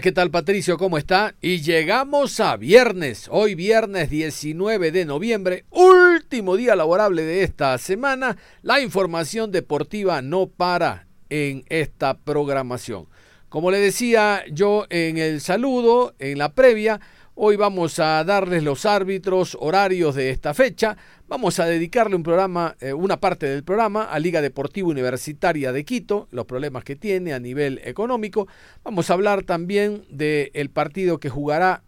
¿qué 0.00 0.10
tal 0.10 0.30
Patricio? 0.30 0.78
¿Cómo 0.78 0.96
está? 0.96 1.34
Y 1.42 1.60
llegamos 1.60 2.40
a 2.40 2.56
viernes, 2.56 3.28
hoy 3.30 3.54
viernes 3.54 4.08
19 4.08 4.90
de 4.90 5.04
noviembre, 5.04 5.64
último 5.68 6.56
día 6.56 6.74
laborable 6.74 7.22
de 7.22 7.42
esta 7.42 7.76
semana. 7.76 8.38
La 8.62 8.80
información 8.80 9.52
deportiva 9.52 10.22
no 10.22 10.46
para 10.46 11.08
en 11.28 11.64
esta 11.68 12.16
programación. 12.16 13.06
Como 13.50 13.70
le 13.70 13.78
decía 13.80 14.44
yo 14.50 14.86
en 14.88 15.18
el 15.18 15.42
saludo, 15.42 16.14
en 16.18 16.38
la 16.38 16.54
previa, 16.54 17.00
hoy 17.44 17.56
vamos 17.56 17.98
a 17.98 18.22
darles 18.22 18.62
los 18.62 18.86
árbitros 18.86 19.56
horarios 19.58 20.14
de 20.14 20.30
esta 20.30 20.54
fecha. 20.54 20.96
Vamos 21.26 21.58
a 21.58 21.66
dedicarle 21.66 22.14
un 22.14 22.22
programa, 22.22 22.76
eh, 22.78 22.92
una 22.92 23.18
parte 23.18 23.46
del 23.46 23.64
programa 23.64 24.04
a 24.04 24.20
Liga 24.20 24.40
Deportiva 24.40 24.86
Universitaria 24.86 25.72
de 25.72 25.84
Quito, 25.84 26.28
los 26.30 26.46
problemas 26.46 26.84
que 26.84 26.94
tiene 26.94 27.32
a 27.32 27.40
nivel 27.40 27.80
económico. 27.82 28.46
Vamos 28.84 29.10
a 29.10 29.14
hablar 29.14 29.42
también 29.42 30.04
del 30.08 30.70
partido 30.70 31.18
que 31.18 31.30
jugará 31.30 31.82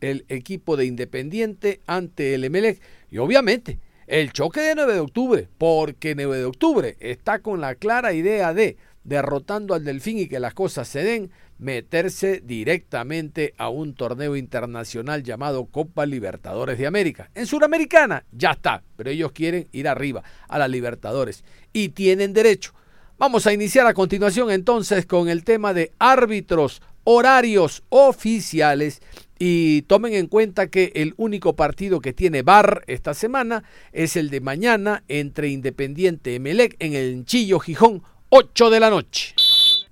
el 0.00 0.24
equipo 0.28 0.76
de 0.76 0.86
Independiente 0.86 1.80
ante 1.88 2.34
el 2.34 2.44
Emelec 2.44 2.80
y 3.10 3.18
obviamente 3.18 3.80
el 4.06 4.32
choque 4.32 4.60
de 4.60 4.76
9 4.76 4.94
de 4.94 5.00
octubre, 5.00 5.48
porque 5.58 6.14
9 6.14 6.38
de 6.38 6.44
octubre 6.44 6.96
está 7.00 7.40
con 7.40 7.60
la 7.60 7.74
clara 7.74 8.12
idea 8.12 8.54
de 8.54 8.76
derrotando 9.06 9.74
al 9.74 9.84
Delfín 9.84 10.18
y 10.18 10.26
que 10.26 10.40
las 10.40 10.52
cosas 10.52 10.88
se 10.88 11.02
den, 11.02 11.30
meterse 11.58 12.42
directamente 12.44 13.54
a 13.56 13.68
un 13.68 13.94
torneo 13.94 14.36
internacional 14.36 15.22
llamado 15.22 15.66
Copa 15.66 16.04
Libertadores 16.04 16.76
de 16.76 16.86
América. 16.86 17.30
En 17.34 17.46
Suramericana 17.46 18.24
ya 18.32 18.50
está, 18.50 18.82
pero 18.96 19.10
ellos 19.10 19.32
quieren 19.32 19.68
ir 19.72 19.88
arriba 19.88 20.22
a 20.48 20.58
la 20.58 20.68
Libertadores 20.68 21.44
y 21.72 21.90
tienen 21.90 22.32
derecho. 22.32 22.72
Vamos 23.16 23.46
a 23.46 23.52
iniciar 23.52 23.86
a 23.86 23.94
continuación 23.94 24.50
entonces 24.50 25.06
con 25.06 25.28
el 25.28 25.44
tema 25.44 25.72
de 25.72 25.92
árbitros, 25.98 26.82
horarios 27.04 27.84
oficiales 27.88 29.00
y 29.38 29.82
tomen 29.82 30.14
en 30.14 30.26
cuenta 30.26 30.66
que 30.66 30.92
el 30.96 31.14
único 31.16 31.54
partido 31.54 32.00
que 32.00 32.12
tiene 32.12 32.42
bar 32.42 32.82
esta 32.88 33.14
semana 33.14 33.62
es 33.92 34.16
el 34.16 34.30
de 34.30 34.40
mañana 34.40 35.04
entre 35.08 35.48
Independiente 35.48 36.34
Emelec 36.34 36.74
en 36.80 36.94
el 36.94 37.24
Chillo 37.24 37.60
Gijón, 37.60 38.02
8 38.38 38.68
de 38.68 38.80
la 38.80 38.90
noche. 38.90 39.34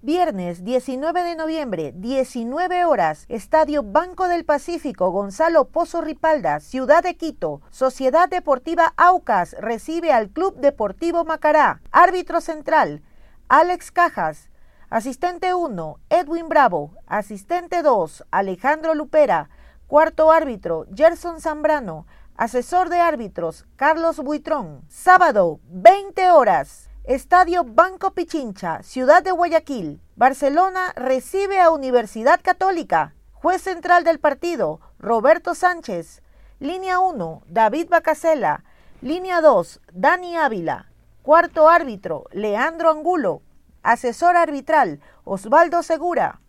Viernes 0.02 0.64
19 0.64 1.22
de 1.22 1.34
noviembre, 1.34 1.94
19 1.96 2.84
horas, 2.84 3.24
Estadio 3.30 3.82
Banco 3.82 4.28
del 4.28 4.44
Pacífico, 4.44 5.10
Gonzalo 5.10 5.68
Pozo 5.68 6.02
Ripalda, 6.02 6.60
Ciudad 6.60 7.02
de 7.02 7.16
Quito. 7.16 7.62
Sociedad 7.70 8.28
Deportiva 8.28 8.92
Aucas 8.98 9.56
recibe 9.58 10.12
al 10.12 10.28
Club 10.28 10.56
Deportivo 10.56 11.24
Macará. 11.24 11.80
Árbitro 11.90 12.42
central, 12.42 13.00
Alex 13.48 13.90
Cajas. 13.90 14.50
Asistente 14.90 15.54
1, 15.54 15.98
Edwin 16.10 16.50
Bravo. 16.50 16.90
Asistente 17.06 17.80
2, 17.80 18.24
Alejandro 18.30 18.94
Lupera. 18.94 19.48
Cuarto 19.86 20.30
árbitro, 20.30 20.84
Gerson 20.94 21.40
Zambrano. 21.40 22.06
Asesor 22.36 22.90
de 22.90 23.00
árbitros, 23.00 23.64
Carlos 23.76 24.18
Buitrón. 24.18 24.82
Sábado, 24.90 25.60
20 25.70 26.30
horas. 26.30 26.90
Estadio 27.04 27.64
Banco 27.64 28.12
Pichincha, 28.14 28.82
Ciudad 28.82 29.22
de 29.22 29.30
Guayaquil. 29.30 30.00
Barcelona 30.16 30.94
recibe 30.96 31.60
a 31.60 31.70
Universidad 31.70 32.40
Católica. 32.42 33.14
Juez 33.34 33.60
central 33.60 34.04
del 34.04 34.18
partido, 34.18 34.80
Roberto 34.98 35.54
Sánchez. 35.54 36.22
Línea 36.60 37.00
1, 37.00 37.42
David 37.46 37.90
Bacasela. 37.90 38.64
Línea 39.02 39.42
2, 39.42 39.82
Dani 39.92 40.38
Ávila. 40.38 40.90
Cuarto 41.20 41.68
árbitro, 41.68 42.24
Leandro 42.32 42.88
Angulo. 42.88 43.42
Asesor 43.82 44.38
arbitral, 44.38 45.00
Osvaldo 45.24 45.82
Segura. 45.82 46.40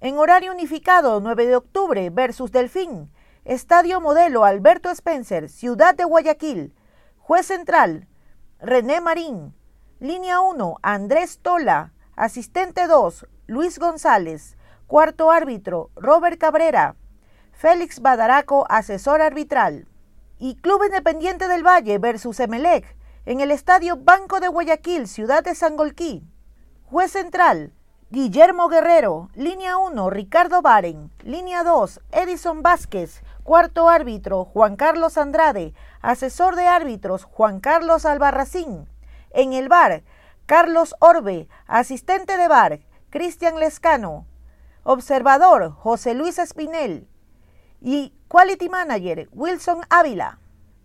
En 0.00 0.16
horario 0.16 0.52
unificado, 0.52 1.20
9 1.20 1.44
de 1.44 1.56
octubre 1.56 2.08
versus 2.08 2.50
Delfín. 2.52 3.12
Estadio 3.44 4.00
Modelo 4.00 4.46
Alberto 4.46 4.88
Spencer, 4.88 5.50
Ciudad 5.50 5.94
de 5.94 6.04
Guayaquil. 6.04 6.72
Juez 7.18 7.44
central, 7.44 8.08
René 8.60 9.02
Marín. 9.02 9.59
Línea 10.02 10.40
1, 10.40 10.76
Andrés 10.80 11.40
Tola. 11.42 11.92
Asistente 12.16 12.86
2, 12.86 13.26
Luis 13.46 13.78
González. 13.78 14.56
Cuarto 14.86 15.30
árbitro, 15.30 15.90
Robert 15.94 16.38
Cabrera. 16.38 16.96
Félix 17.52 18.00
Badaraco, 18.00 18.64
asesor 18.70 19.20
arbitral. 19.20 19.86
Y 20.38 20.56
Club 20.56 20.84
Independiente 20.84 21.48
del 21.48 21.66
Valle 21.66 21.98
versus 21.98 22.40
Emelec 22.40 22.96
en 23.26 23.40
el 23.40 23.50
Estadio 23.50 23.98
Banco 23.98 24.40
de 24.40 24.48
Guayaquil, 24.48 25.06
Ciudad 25.06 25.44
de 25.44 25.54
Sangolquí. 25.54 26.24
Juez 26.86 27.12
central, 27.12 27.74
Guillermo 28.08 28.68
Guerrero. 28.70 29.28
Línea 29.34 29.76
1, 29.76 30.08
Ricardo 30.08 30.62
Baren. 30.62 31.10
Línea 31.24 31.62
2, 31.62 32.00
Edison 32.10 32.62
Vázquez. 32.62 33.22
Cuarto 33.44 33.90
árbitro, 33.90 34.46
Juan 34.46 34.76
Carlos 34.76 35.18
Andrade. 35.18 35.74
Asesor 36.00 36.56
de 36.56 36.66
árbitros, 36.66 37.24
Juan 37.24 37.60
Carlos 37.60 38.06
Albarracín. 38.06 38.88
En 39.30 39.52
el 39.52 39.68
bar, 39.68 40.02
Carlos 40.46 40.94
Orbe, 40.98 41.48
asistente 41.66 42.36
de 42.36 42.48
bar, 42.48 42.80
Cristian 43.10 43.60
Lescano, 43.60 44.26
observador, 44.82 45.70
José 45.72 46.14
Luis 46.14 46.38
Espinel 46.38 47.08
y 47.80 48.12
Quality 48.28 48.68
Manager, 48.68 49.28
Wilson 49.32 49.82
Ávila. 49.88 50.40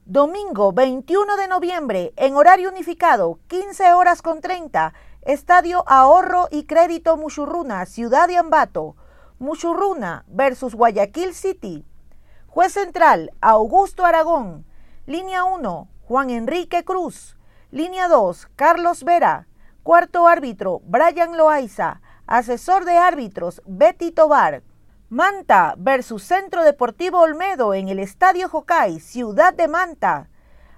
Domingo 0.06 0.72
21 0.72 1.36
de 1.36 1.48
noviembre, 1.48 2.14
en 2.16 2.36
horario 2.36 2.70
unificado, 2.70 3.40
15 3.48 3.94
horas 3.94 4.22
con 4.22 4.40
30, 4.40 4.94
Estadio 5.24 5.84
Ahorro 5.88 6.48
y 6.52 6.66
Crédito 6.66 7.18
Muchurruna, 7.18 7.88
Ciudad 7.88 8.28
de 8.28 8.38
Ambato. 8.38 8.96
Muchurruna 9.40 10.24
versus 10.28 10.76
Guayaquil 10.76 11.34
City. 11.34 11.84
Juez 12.46 12.74
central, 12.74 13.32
Augusto 13.42 14.06
Aragón. 14.06 14.64
Línea 15.08 15.44
1, 15.44 15.88
Juan 16.04 16.30
Enrique 16.30 16.84
Cruz. 16.86 17.35
Línea 17.76 18.08
2, 18.08 18.48
Carlos 18.56 19.04
Vera. 19.04 19.48
Cuarto 19.84 20.30
árbitro, 20.30 20.82
Brian 20.86 21.36
Loaiza. 21.36 22.00
Asesor 22.26 22.86
de 22.86 22.98
árbitros, 22.98 23.62
Betty 23.66 24.14
Tobar. 24.14 24.64
Manta 25.10 25.76
versus 25.78 26.24
Centro 26.24 26.64
Deportivo 26.64 27.20
Olmedo 27.20 27.74
en 27.74 27.90
el 27.90 28.00
Estadio 28.00 28.48
Jocay, 28.48 29.02
Ciudad 29.02 29.54
de 29.54 29.68
Manta. 29.68 30.30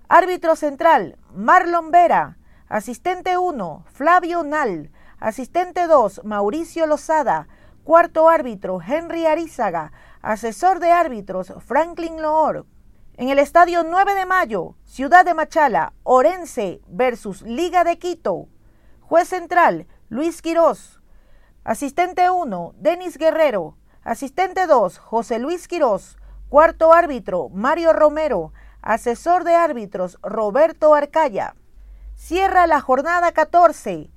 Árbitro 0.09 0.55
central, 0.55 1.19
Marlon 1.35 1.91
Vera. 1.91 2.39
Asistente 2.67 3.37
1, 3.37 3.85
Flavio 3.93 4.41
Nal. 4.41 4.89
Asistente 5.19 5.85
2, 5.85 6.21
Mauricio 6.23 6.87
Lozada. 6.87 7.47
Cuarto 7.83 8.27
árbitro, 8.27 8.79
Henry 8.81 9.27
Arizaga. 9.27 9.91
Asesor 10.23 10.79
de 10.79 10.89
árbitros, 10.89 11.53
Franklin 11.59 12.23
Loor. 12.23 12.65
En 13.19 13.29
el 13.29 13.39
estadio 13.39 13.83
9 13.83 14.13
de 14.13 14.27
mayo, 14.27 14.75
Ciudad 14.83 15.25
de 15.25 15.33
Machala, 15.33 15.93
Orense 16.03 16.81
versus 16.87 17.41
Liga 17.41 17.83
de 17.83 17.97
Quito. 17.97 18.47
Juez 19.01 19.27
central, 19.27 19.87
Luis 20.07 20.43
Quirós. 20.43 21.01
Asistente 21.63 22.29
1, 22.29 22.75
Denis 22.77 23.17
Guerrero. 23.17 23.75
Asistente 24.03 24.67
2, 24.67 24.99
José 24.99 25.39
Luis 25.39 25.67
Quirós. 25.67 26.15
Cuarto 26.47 26.93
árbitro, 26.93 27.49
Mario 27.49 27.91
Romero. 27.91 28.53
Asesor 28.83 29.45
de 29.45 29.55
árbitros, 29.55 30.19
Roberto 30.21 30.93
Arcaya. 30.93 31.55
Cierra 32.13 32.67
la 32.67 32.81
jornada 32.81 33.31
14. 33.31 34.11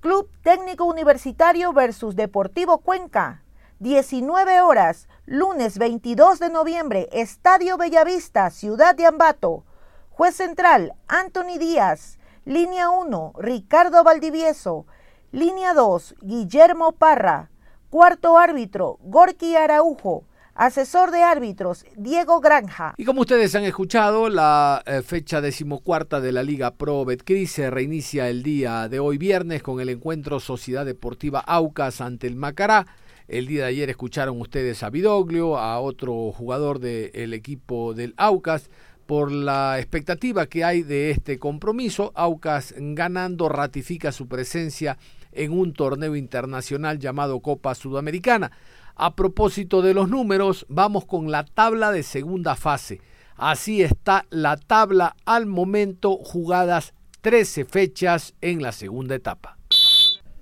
Club 0.00 0.28
Técnico 0.42 0.84
Universitario 0.84 1.72
versus 1.72 2.14
Deportivo 2.14 2.76
Cuenca. 2.82 3.43
19 3.84 4.62
horas, 4.62 5.08
lunes 5.26 5.76
22 5.76 6.38
de 6.38 6.48
noviembre, 6.48 7.10
Estadio 7.12 7.76
Bellavista, 7.76 8.48
Ciudad 8.48 8.94
de 8.94 9.04
Ambato. 9.04 9.66
Juez 10.08 10.34
central, 10.34 10.94
Anthony 11.06 11.58
Díaz. 11.58 12.18
Línea 12.46 12.88
1, 12.88 13.34
Ricardo 13.36 14.02
Valdivieso. 14.02 14.86
Línea 15.32 15.74
2, 15.74 16.14
Guillermo 16.22 16.92
Parra. 16.92 17.50
Cuarto 17.90 18.38
árbitro, 18.38 18.96
Gorky 19.02 19.54
Araujo. 19.54 20.24
Asesor 20.54 21.10
de 21.10 21.22
árbitros, 21.22 21.84
Diego 21.94 22.40
Granja. 22.40 22.94
Y 22.96 23.04
como 23.04 23.20
ustedes 23.20 23.54
han 23.54 23.64
escuchado, 23.64 24.30
la 24.30 24.82
eh, 24.86 25.02
fecha 25.02 25.42
decimocuarta 25.42 26.22
de 26.22 26.32
la 26.32 26.42
Liga 26.42 26.70
Pro 26.70 27.04
Betcris 27.04 27.52
se 27.52 27.68
reinicia 27.68 28.30
el 28.30 28.42
día 28.42 28.88
de 28.88 28.98
hoy 28.98 29.18
viernes 29.18 29.62
con 29.62 29.78
el 29.80 29.90
encuentro 29.90 30.40
Sociedad 30.40 30.86
Deportiva 30.86 31.40
Aucas 31.40 32.00
ante 32.00 32.28
el 32.28 32.36
Macará. 32.36 32.86
El 33.26 33.46
día 33.46 33.62
de 33.62 33.68
ayer 33.68 33.88
escucharon 33.88 34.38
ustedes 34.38 34.82
a 34.82 34.90
Vidoglio, 34.90 35.56
a 35.56 35.80
otro 35.80 36.30
jugador 36.30 36.78
del 36.78 37.32
equipo 37.32 37.94
del 37.94 38.12
Aucas, 38.18 38.70
por 39.06 39.32
la 39.32 39.78
expectativa 39.78 40.46
que 40.46 40.62
hay 40.62 40.82
de 40.82 41.10
este 41.10 41.38
compromiso. 41.38 42.12
Aucas 42.14 42.74
ganando 42.76 43.48
ratifica 43.48 44.12
su 44.12 44.28
presencia 44.28 44.98
en 45.32 45.52
un 45.52 45.72
torneo 45.72 46.16
internacional 46.16 46.98
llamado 46.98 47.40
Copa 47.40 47.74
Sudamericana. 47.74 48.52
A 48.94 49.16
propósito 49.16 49.80
de 49.80 49.94
los 49.94 50.10
números, 50.10 50.66
vamos 50.68 51.06
con 51.06 51.30
la 51.30 51.44
tabla 51.44 51.92
de 51.92 52.02
segunda 52.02 52.56
fase. 52.56 53.00
Así 53.36 53.82
está 53.82 54.26
la 54.28 54.58
tabla 54.58 55.16
al 55.24 55.46
momento, 55.46 56.18
jugadas 56.18 56.92
13 57.22 57.64
fechas 57.64 58.34
en 58.42 58.62
la 58.62 58.70
segunda 58.70 59.14
etapa. 59.14 59.56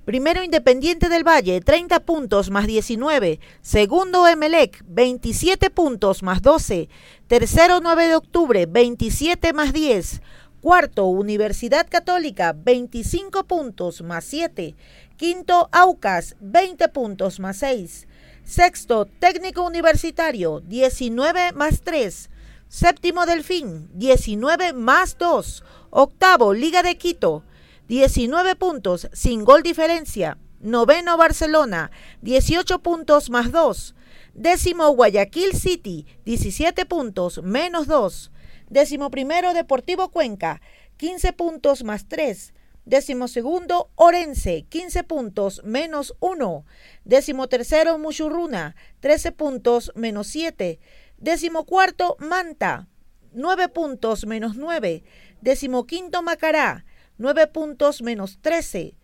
Primero 0.05 0.43
Independiente 0.43 1.09
del 1.09 1.23
Valle, 1.23 1.61
30 1.61 2.01
puntos 2.01 2.51
más 2.51 2.67
19. 2.67 3.39
Segundo 3.61 4.27
Emelec, 4.27 4.83
27 4.89 5.71
puntos 5.71 6.25
más 6.25 6.43
12. 6.43 6.89
Tercero 7.29 7.79
9 7.81 8.09
de 8.09 8.17
octubre, 8.17 8.67
27 8.67 9.53
más 9.53 9.73
10. 9.73 10.21
Cuarto 10.61 11.07
Universidad 11.07 11.87
Católica, 11.89 12.53
25 12.53 13.45
puntos 13.45 14.03
más 14.03 14.25
7. 14.25 14.75
Quinto 15.17 15.69
Aucas, 15.71 16.35
20 16.41 16.89
puntos 16.89 17.39
más 17.39 17.59
6. 17.59 18.09
Sexto 18.43 19.05
Técnico 19.05 19.63
Universitario, 19.63 20.59
19 20.67 21.53
más 21.53 21.81
3. 21.83 22.29
Séptimo 22.67 23.25
Delfín, 23.25 23.89
19 23.95 24.73
más 24.73 25.17
2. 25.17 25.63
Octavo 25.91 26.55
Liga 26.55 26.83
de 26.83 26.97
Quito, 26.99 27.45
19 27.93 28.57
puntos 28.57 29.11
sin 29.13 29.45
gol 29.45 29.63
diferencia. 29.63 30.39
Noveno 30.61 31.19
Barcelona, 31.19 31.91
18 32.23 32.79
puntos 32.83 33.29
más 33.29 33.53
2. 33.53 33.95
Décimo 34.33 34.89
Guayaquil 34.95 35.53
City, 35.53 36.07
17 36.25 36.87
puntos 36.87 37.43
menos 37.43 37.87
2. 37.89 38.33
Décimo 38.71 39.11
primero 39.11 39.53
Deportivo 39.53 40.09
Cuenca, 40.11 40.63
15 40.97 41.35
puntos 41.35 41.85
más 41.85 42.09
3. 42.09 42.55
Décimo 42.87 43.29
segundo 43.29 43.91
Orense, 43.97 44.65
15 44.71 45.05
puntos 45.05 45.61
menos 45.63 46.15
1. 46.21 46.65
Décimo 47.05 47.47
tercero 47.51 47.99
Muchurruna, 47.99 48.75
13 49.01 49.33
puntos 49.33 49.93
menos 49.95 50.29
7. 50.29 50.81
Décimo 51.19 51.67
cuarto 51.67 52.17
Manta, 52.21 52.89
9 53.33 53.69
puntos 53.69 54.25
menos 54.25 54.57
9. 54.57 55.05
Décimo 55.43 55.87
quinto 55.87 56.23
Macará, 56.23 56.87
9 57.19 57.47
puntos 57.49 58.03
menos 58.03 58.39
13. 58.41 58.97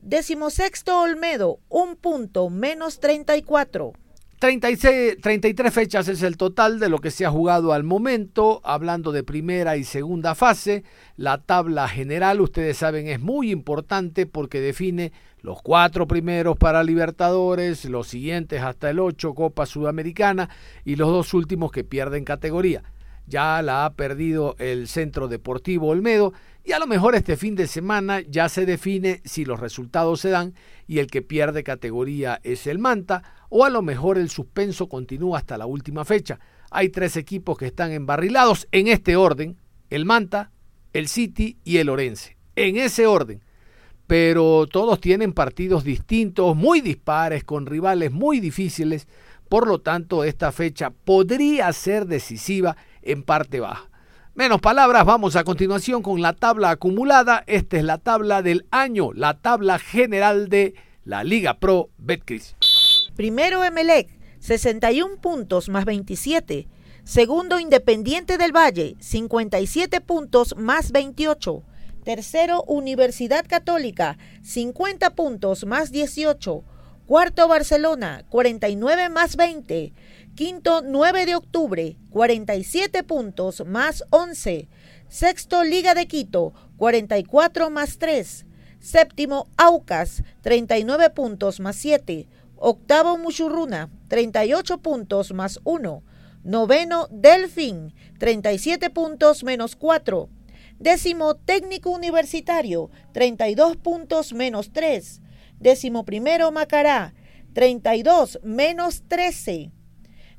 Décimo 0.00 0.50
sexto 0.50 1.00
Olmedo, 1.00 1.60
1 1.68 1.96
punto 1.96 2.50
menos 2.50 2.98
34. 3.00 3.92
36, 4.42 5.18
33 5.22 5.72
fechas 5.72 6.08
es 6.08 6.20
el 6.24 6.36
total 6.36 6.80
de 6.80 6.88
lo 6.88 6.98
que 6.98 7.12
se 7.12 7.24
ha 7.24 7.30
jugado 7.30 7.72
al 7.72 7.84
momento, 7.84 8.60
hablando 8.64 9.12
de 9.12 9.22
primera 9.22 9.76
y 9.76 9.84
segunda 9.84 10.34
fase. 10.34 10.82
La 11.16 11.38
tabla 11.38 11.86
general, 11.86 12.40
ustedes 12.40 12.78
saben, 12.78 13.06
es 13.06 13.20
muy 13.20 13.52
importante 13.52 14.26
porque 14.26 14.60
define 14.60 15.12
los 15.42 15.62
cuatro 15.62 16.08
primeros 16.08 16.56
para 16.56 16.82
Libertadores, 16.82 17.84
los 17.84 18.08
siguientes 18.08 18.62
hasta 18.62 18.90
el 18.90 18.98
8 18.98 19.32
Copa 19.32 19.64
Sudamericana 19.64 20.50
y 20.84 20.96
los 20.96 21.08
dos 21.10 21.34
últimos 21.34 21.70
que 21.70 21.84
pierden 21.84 22.24
categoría. 22.24 22.82
Ya 23.26 23.62
la 23.62 23.84
ha 23.84 23.94
perdido 23.94 24.56
el 24.58 24.88
Centro 24.88 25.28
Deportivo 25.28 25.88
Olmedo 25.88 26.32
y 26.64 26.72
a 26.72 26.78
lo 26.78 26.86
mejor 26.86 27.14
este 27.14 27.36
fin 27.36 27.54
de 27.54 27.66
semana 27.66 28.20
ya 28.20 28.48
se 28.48 28.66
define 28.66 29.20
si 29.24 29.44
los 29.44 29.58
resultados 29.58 30.20
se 30.20 30.30
dan 30.30 30.54
y 30.86 30.98
el 30.98 31.08
que 31.08 31.22
pierde 31.22 31.64
categoría 31.64 32.40
es 32.44 32.66
el 32.66 32.78
Manta 32.78 33.22
o 33.48 33.64
a 33.64 33.70
lo 33.70 33.82
mejor 33.82 34.16
el 34.16 34.30
suspenso 34.30 34.88
continúa 34.88 35.38
hasta 35.38 35.58
la 35.58 35.66
última 35.66 36.04
fecha. 36.04 36.38
Hay 36.70 36.88
tres 36.88 37.16
equipos 37.16 37.58
que 37.58 37.66
están 37.66 37.92
embarrilados 37.92 38.66
en 38.72 38.88
este 38.88 39.16
orden, 39.16 39.58
el 39.90 40.04
Manta, 40.04 40.50
el 40.92 41.08
City 41.08 41.58
y 41.64 41.78
el 41.78 41.88
Orense. 41.88 42.36
En 42.56 42.76
ese 42.76 43.06
orden. 43.06 43.42
Pero 44.06 44.66
todos 44.66 45.00
tienen 45.00 45.32
partidos 45.32 45.84
distintos, 45.84 46.54
muy 46.56 46.80
dispares, 46.80 47.44
con 47.44 47.66
rivales 47.66 48.12
muy 48.12 48.40
difíciles. 48.40 49.08
Por 49.48 49.66
lo 49.66 49.80
tanto, 49.80 50.24
esta 50.24 50.52
fecha 50.52 50.90
podría 50.90 51.72
ser 51.72 52.06
decisiva 52.06 52.76
en 53.02 53.22
parte 53.22 53.60
baja. 53.60 53.88
Menos 54.34 54.62
palabras, 54.62 55.04
vamos 55.04 55.36
a 55.36 55.44
continuación 55.44 56.02
con 56.02 56.22
la 56.22 56.32
tabla 56.32 56.70
acumulada. 56.70 57.44
Esta 57.46 57.76
es 57.76 57.84
la 57.84 57.98
tabla 57.98 58.40
del 58.40 58.66
año, 58.70 59.12
la 59.12 59.34
tabla 59.34 59.78
general 59.78 60.48
de 60.48 60.74
la 61.04 61.22
Liga 61.22 61.58
Pro 61.58 61.90
Betcris. 61.98 62.56
Primero 63.14 63.62
Emelec, 63.62 64.08
61 64.38 65.20
puntos 65.20 65.68
más 65.68 65.84
27. 65.84 66.66
Segundo 67.04 67.58
Independiente 67.58 68.38
del 68.38 68.56
Valle, 68.56 68.96
57 69.00 70.00
puntos 70.00 70.54
más 70.56 70.92
28. 70.92 71.62
Tercero 72.04 72.62
Universidad 72.64 73.44
Católica, 73.46 74.16
50 74.42 75.14
puntos 75.14 75.66
más 75.66 75.92
18. 75.92 76.64
Cuarto 77.06 77.48
Barcelona, 77.48 78.24
49 78.28 79.08
más 79.10 79.36
20. 79.36 79.92
Quinto, 80.34 80.80
9 80.80 81.26
de 81.26 81.34
octubre, 81.34 81.98
47 82.08 83.02
puntos 83.02 83.66
más 83.66 84.02
11. 84.08 84.66
Sexto, 85.06 85.62
Liga 85.62 85.94
de 85.94 86.06
Quito, 86.06 86.54
44 86.78 87.68
más 87.68 87.98
3. 87.98 88.46
Séptimo, 88.80 89.50
Aucas, 89.58 90.22
39 90.40 91.10
puntos 91.10 91.60
más 91.60 91.76
7. 91.76 92.28
Octavo, 92.56 93.18
Muchurruna, 93.18 93.90
38 94.08 94.78
puntos 94.78 95.34
más 95.34 95.60
1. 95.64 96.02
Noveno, 96.44 97.08
Delfín, 97.10 97.94
37 98.18 98.88
puntos 98.88 99.44
menos 99.44 99.76
4. 99.76 100.30
Décimo, 100.78 101.34
Técnico 101.34 101.90
Universitario, 101.90 102.90
32 103.12 103.76
puntos 103.76 104.32
menos 104.32 104.72
3. 104.72 105.20
Décimo 105.60 106.06
primero, 106.06 106.50
Macará, 106.52 107.12
32 107.52 108.40
menos 108.42 109.02
13. 109.08 109.72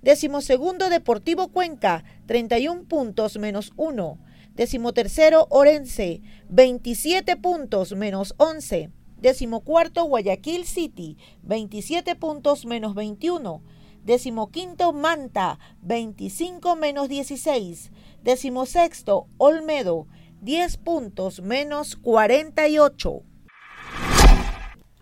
Decimosegundo 0.04 0.90
Deportivo 0.90 1.48
Cuenca, 1.48 2.04
31 2.26 2.90
puntos 2.90 3.38
menos 3.40 3.72
1. 3.78 4.20
Decimotercero 4.54 5.48
Orense, 5.50 6.22
27 6.50 7.38
puntos 7.38 7.96
menos 7.96 8.36
11. 8.36 8.92
Decimocuarto 9.16 10.04
Guayaquil 10.04 10.66
City, 10.66 11.18
27 11.44 12.18
puntos 12.18 12.66
menos 12.66 12.96
21. 12.96 13.64
Decimoquinto 14.04 14.92
Manta, 14.92 15.58
25 15.84 16.76
menos 16.76 17.08
16. 17.08 17.92
Decimosexto 18.24 19.28
Olmedo, 19.38 20.08
10 20.42 20.78
puntos 20.80 21.42
menos 21.42 21.96
48. 21.96 23.24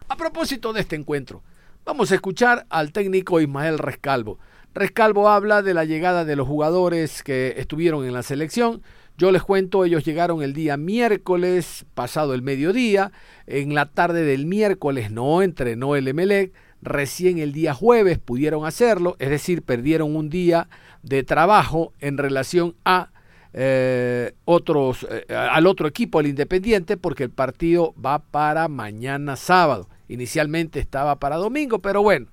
A 0.07 0.15
propósito 0.15 0.73
de 0.73 0.81
este 0.81 0.95
encuentro, 0.95 1.41
vamos 1.83 2.11
a 2.11 2.15
escuchar 2.15 2.67
al 2.69 2.91
técnico 2.91 3.41
Ismael 3.41 3.79
Rescalvo 3.79 4.37
Rescalvo 4.73 5.27
habla 5.27 5.61
de 5.61 5.73
la 5.73 5.83
llegada 5.83 6.23
de 6.23 6.37
los 6.37 6.47
jugadores 6.47 7.23
que 7.23 7.55
estuvieron 7.57 8.05
en 8.05 8.13
la 8.13 8.23
selección. 8.23 8.81
Yo 9.17 9.31
les 9.31 9.43
cuento, 9.43 9.83
ellos 9.83 10.05
llegaron 10.05 10.41
el 10.41 10.53
día 10.53 10.77
miércoles, 10.77 11.85
pasado 11.93 12.33
el 12.33 12.41
mediodía. 12.41 13.11
En 13.47 13.75
la 13.75 13.87
tarde 13.87 14.23
del 14.23 14.45
miércoles 14.45 15.11
no 15.11 15.41
entrenó 15.41 15.97
el 15.97 16.07
Emelec. 16.07 16.53
Recién 16.81 17.37
el 17.37 17.51
día 17.51 17.73
jueves 17.73 18.17
pudieron 18.17 18.65
hacerlo, 18.65 19.15
es 19.19 19.29
decir, 19.29 19.61
perdieron 19.61 20.15
un 20.15 20.29
día 20.29 20.67
de 21.03 21.23
trabajo 21.23 21.93
en 21.99 22.17
relación 22.17 22.73
a 22.85 23.11
eh, 23.53 24.31
otros, 24.45 25.05
eh, 25.11 25.25
al 25.35 25.67
otro 25.67 25.87
equipo, 25.87 26.21
el 26.21 26.27
Independiente, 26.27 26.95
porque 26.97 27.25
el 27.25 27.29
partido 27.29 27.93
va 28.03 28.19
para 28.19 28.67
mañana 28.69 29.35
sábado. 29.35 29.89
Inicialmente 30.07 30.79
estaba 30.79 31.19
para 31.19 31.35
domingo, 31.35 31.79
pero 31.79 32.01
bueno, 32.01 32.27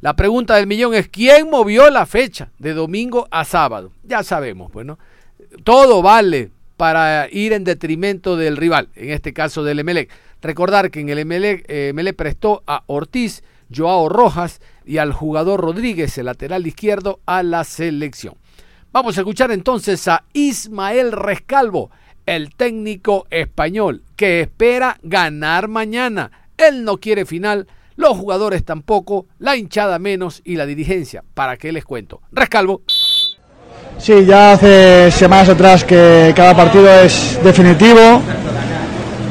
la 0.00 0.14
pregunta 0.14 0.56
del 0.56 0.66
millón 0.66 0.94
es, 0.94 1.08
¿quién 1.08 1.50
movió 1.50 1.90
la 1.90 2.06
fecha 2.06 2.50
de 2.58 2.74
domingo 2.74 3.26
a 3.30 3.44
sábado? 3.44 3.92
Ya 4.04 4.22
sabemos, 4.22 4.72
bueno, 4.72 4.98
pues, 5.36 5.48
todo 5.64 6.02
vale 6.02 6.50
para 6.76 7.28
ir 7.30 7.52
en 7.52 7.64
detrimento 7.64 8.36
del 8.36 8.56
rival, 8.56 8.88
en 8.94 9.10
este 9.10 9.32
caso 9.32 9.64
del 9.64 9.78
Emelec. 9.78 10.10
Recordar 10.42 10.90
que 10.90 11.00
en 11.00 11.08
el 11.08 11.18
Emelec, 11.18 11.64
eh, 11.68 12.14
prestó 12.16 12.62
a 12.66 12.82
Ortiz, 12.86 13.42
Joao 13.74 14.08
Rojas 14.08 14.60
y 14.84 14.98
al 14.98 15.12
jugador 15.12 15.60
Rodríguez, 15.60 16.16
el 16.18 16.26
lateral 16.26 16.66
izquierdo, 16.66 17.20
a 17.26 17.42
la 17.42 17.64
selección. 17.64 18.34
Vamos 18.92 19.16
a 19.16 19.22
escuchar 19.22 19.50
entonces 19.50 20.06
a 20.08 20.24
Ismael 20.32 21.12
Rescalvo, 21.12 21.90
el 22.26 22.54
técnico 22.54 23.26
español, 23.30 24.02
que 24.16 24.42
espera 24.42 24.98
ganar 25.02 25.68
mañana. 25.68 26.30
Él 26.56 26.84
no 26.84 26.98
quiere 26.98 27.26
final, 27.26 27.66
los 27.96 28.16
jugadores 28.16 28.64
tampoco, 28.64 29.26
la 29.38 29.56
hinchada 29.56 29.98
menos 29.98 30.42
y 30.44 30.56
la 30.56 30.66
dirigencia. 30.66 31.24
¿Para 31.34 31.56
qué 31.56 31.72
les 31.72 31.84
cuento? 31.84 32.20
Rescalvo. 32.32 32.82
Sí, 33.98 34.24
ya 34.26 34.52
hace 34.52 35.10
semanas 35.10 35.48
atrás 35.48 35.84
que 35.84 36.32
cada 36.36 36.54
partido 36.54 36.88
es 37.00 37.40
definitivo. 37.42 38.20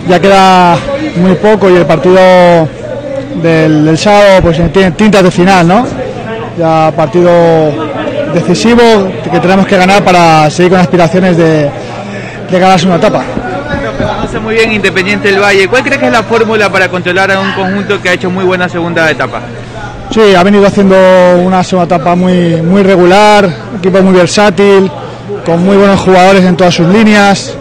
Ya 0.10 0.20
queda 0.20 0.78
muy 1.18 1.36
poco 1.36 1.70
y 1.70 1.76
el 1.76 1.86
partido 1.86 2.68
del, 3.42 3.98
sábado 3.98 4.42
pues 4.42 4.58
tiene 4.72 4.92
tintas 4.92 5.24
de 5.24 5.32
final, 5.32 5.68
¿no? 5.68 5.86
Ya 6.58 6.92
partido 6.96 7.32
decisivo 8.34 8.82
que 9.32 9.40
tenemos 9.40 9.66
que 9.68 9.78
ganar 9.78 10.04
para 10.04 10.50
seguir 10.50 10.72
con 10.72 10.82
aspiraciones 10.82 11.38
de, 11.38 11.70
de 12.52 12.60
ganarse 12.60 12.86
una 12.86 12.98
etapa 12.98 13.24
conoce 13.98 14.40
muy 14.40 14.56
bien 14.56 14.72
Independiente 14.72 15.30
del 15.32 15.42
Valle. 15.42 15.68
¿Cuál 15.68 15.84
cree 15.84 16.00
que 16.00 16.06
es 16.06 16.12
la 16.12 16.24
fórmula 16.24 16.70
para 16.72 16.90
controlar 16.90 17.32
a 17.32 17.40
un 17.40 17.52
conjunto 17.54 18.02
que 18.02 18.10
ha 18.10 18.14
hecho 18.14 18.30
muy 18.30 18.44
buena 18.44 18.68
segunda 18.70 19.10
etapa? 19.10 19.42
Sí, 20.12 20.36
ha 20.36 20.44
venido 20.44 20.66
haciendo 20.66 20.96
una 21.42 21.64
segunda 21.64 21.96
etapa 21.96 22.16
muy, 22.16 22.62
muy 22.62 22.84
regular, 22.84 23.50
equipo 23.78 24.02
muy 24.02 24.14
versátil, 24.14 24.90
con 25.46 25.64
muy 25.64 25.78
buenos 25.78 26.00
jugadores 26.00 26.44
en 26.44 26.56
todas 26.56 26.74
sus 26.74 26.88
líneas. 26.88 27.56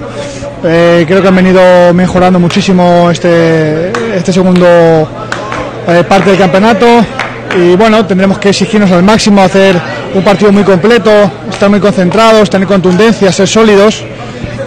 Eh, 0.62 1.04
creo 1.06 1.20
que 1.20 1.28
han 1.28 1.36
venido 1.36 1.92
mejorando 1.92 2.38
muchísimo 2.38 3.10
este, 3.10 3.92
este 4.16 4.32
segundo 4.32 4.66
eh, 5.88 6.04
parte 6.08 6.30
del 6.30 6.38
campeonato 6.38 6.86
y 7.56 7.76
bueno, 7.76 8.04
tendremos 8.06 8.38
que 8.38 8.48
exigirnos 8.48 8.90
al 8.90 9.02
máximo, 9.02 9.42
hacer 9.42 9.76
un 10.14 10.22
partido 10.24 10.50
muy 10.50 10.64
completo, 10.64 11.10
estar 11.50 11.68
muy 11.68 11.80
concentrados, 11.80 12.48
tener 12.48 12.66
contundencia, 12.66 13.30
ser 13.30 13.46
sólidos 13.46 14.04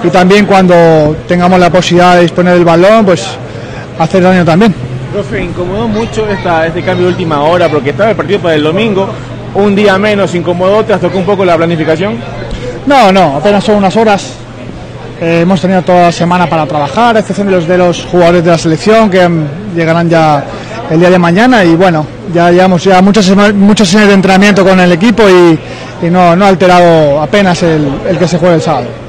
y 0.03 0.09
también 0.09 0.45
cuando 0.45 1.15
tengamos 1.27 1.59
la 1.59 1.69
posibilidad 1.69 2.15
de 2.15 2.21
disponer 2.21 2.53
del 2.53 2.65
balón, 2.65 3.05
pues 3.05 3.25
hacer 3.99 4.23
daño 4.23 4.45
también. 4.45 4.73
Profe, 5.11 5.43
incomodó 5.43 5.87
mucho 5.87 6.27
esta, 6.29 6.67
este 6.67 6.83
cambio 6.83 7.07
de 7.07 7.11
última 7.13 7.41
hora 7.41 7.69
porque 7.69 7.91
estaba 7.91 8.11
el 8.11 8.15
partido 8.15 8.39
para 8.39 8.55
el 8.55 8.63
domingo, 8.63 9.07
un 9.55 9.75
día 9.75 9.97
menos, 9.97 10.35
incomodó, 10.35 10.83
te 10.83 10.95
tocó 10.97 11.17
un 11.17 11.25
poco 11.25 11.45
la 11.45 11.57
planificación. 11.57 12.17
No, 12.85 13.11
no, 13.11 13.37
apenas 13.37 13.63
son 13.63 13.77
unas 13.77 13.95
horas. 13.95 14.33
Eh, 15.19 15.39
hemos 15.41 15.59
tenido 15.59 15.81
toda 15.81 16.03
la 16.03 16.11
semana 16.11 16.47
para 16.47 16.65
trabajar, 16.67 17.15
a 17.15 17.19
excepción 17.21 17.47
de 17.47 17.53
los 17.53 17.67
de 17.67 17.77
los 17.77 18.05
jugadores 18.05 18.43
de 18.43 18.51
la 18.51 18.57
selección 18.57 19.09
que 19.09 19.27
mm, 19.27 19.75
llegarán 19.75 20.07
ya 20.07 20.43
el 20.91 20.99
día 20.99 21.09
de 21.09 21.17
mañana 21.17 21.63
y 21.63 21.75
bueno, 21.75 22.05
ya 22.31 22.51
llevamos 22.51 22.83
ya 22.83 23.01
muchas 23.01 23.35
muchas 23.55 23.87
sesiones 23.87 24.09
de 24.09 24.13
entrenamiento 24.13 24.63
con 24.63 24.79
el 24.79 24.91
equipo 24.91 25.23
y, 25.27 25.59
no, 26.11 26.35
no 26.35 26.45
ha 26.45 26.49
alterado 26.49 27.19
apenas 27.19 27.63
el, 27.63 27.89
el 28.07 28.17
que 28.19 28.27
se 28.27 28.37
juegue 28.37 28.55
el 28.55 28.61
sábado. 28.61 29.06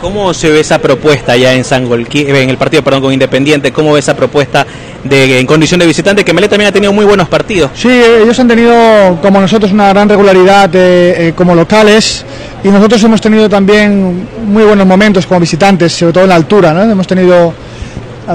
¿Cómo 0.00 0.32
se 0.32 0.50
ve 0.50 0.60
esa 0.60 0.78
propuesta 0.78 1.36
ya 1.36 1.52
en 1.52 1.64
Sangolquí, 1.64 2.20
eh, 2.20 2.42
en 2.42 2.50
el 2.50 2.56
partido 2.56 2.82
perdón, 2.82 3.02
con 3.02 3.12
Independiente? 3.12 3.72
¿Cómo 3.72 3.92
ve 3.92 4.00
esa 4.00 4.14
propuesta 4.14 4.66
de, 5.02 5.40
en 5.40 5.46
condición 5.46 5.80
de 5.80 5.86
visitante? 5.86 6.24
Que 6.24 6.32
Melé 6.32 6.48
también 6.48 6.68
ha 6.68 6.72
tenido 6.72 6.92
muy 6.92 7.04
buenos 7.04 7.28
partidos. 7.28 7.72
Sí, 7.74 7.88
ellos 7.88 8.38
han 8.38 8.48
tenido, 8.48 9.18
como 9.20 9.40
nosotros, 9.40 9.72
una 9.72 9.88
gran 9.88 10.08
regularidad 10.08 10.70
eh, 10.74 11.28
eh, 11.28 11.32
como 11.34 11.54
locales 11.54 12.24
y 12.62 12.68
nosotros 12.68 13.02
hemos 13.02 13.20
tenido 13.20 13.48
también 13.48 14.28
muy 14.46 14.64
buenos 14.64 14.86
momentos 14.86 15.26
como 15.26 15.40
visitantes, 15.40 15.92
sobre 15.92 16.12
todo 16.12 16.24
en 16.24 16.30
la 16.30 16.36
altura. 16.36 16.72
¿no? 16.72 16.82
Hemos 16.82 17.06
tenido 17.06 17.52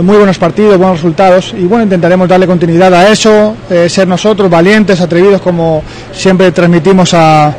muy 0.01 0.17
buenos 0.17 0.37
partidos, 0.37 0.77
buenos 0.77 0.97
resultados 0.97 1.53
y 1.57 1.65
bueno, 1.65 1.83
intentaremos 1.83 2.27
darle 2.27 2.47
continuidad 2.47 2.93
a 2.95 3.11
eso, 3.11 3.55
ser 3.87 4.07
nosotros 4.07 4.49
valientes, 4.49 4.99
atrevidos 4.99 5.39
como 5.39 5.83
siempre 6.11 6.51
transmitimos 6.51 7.13
a 7.13 7.53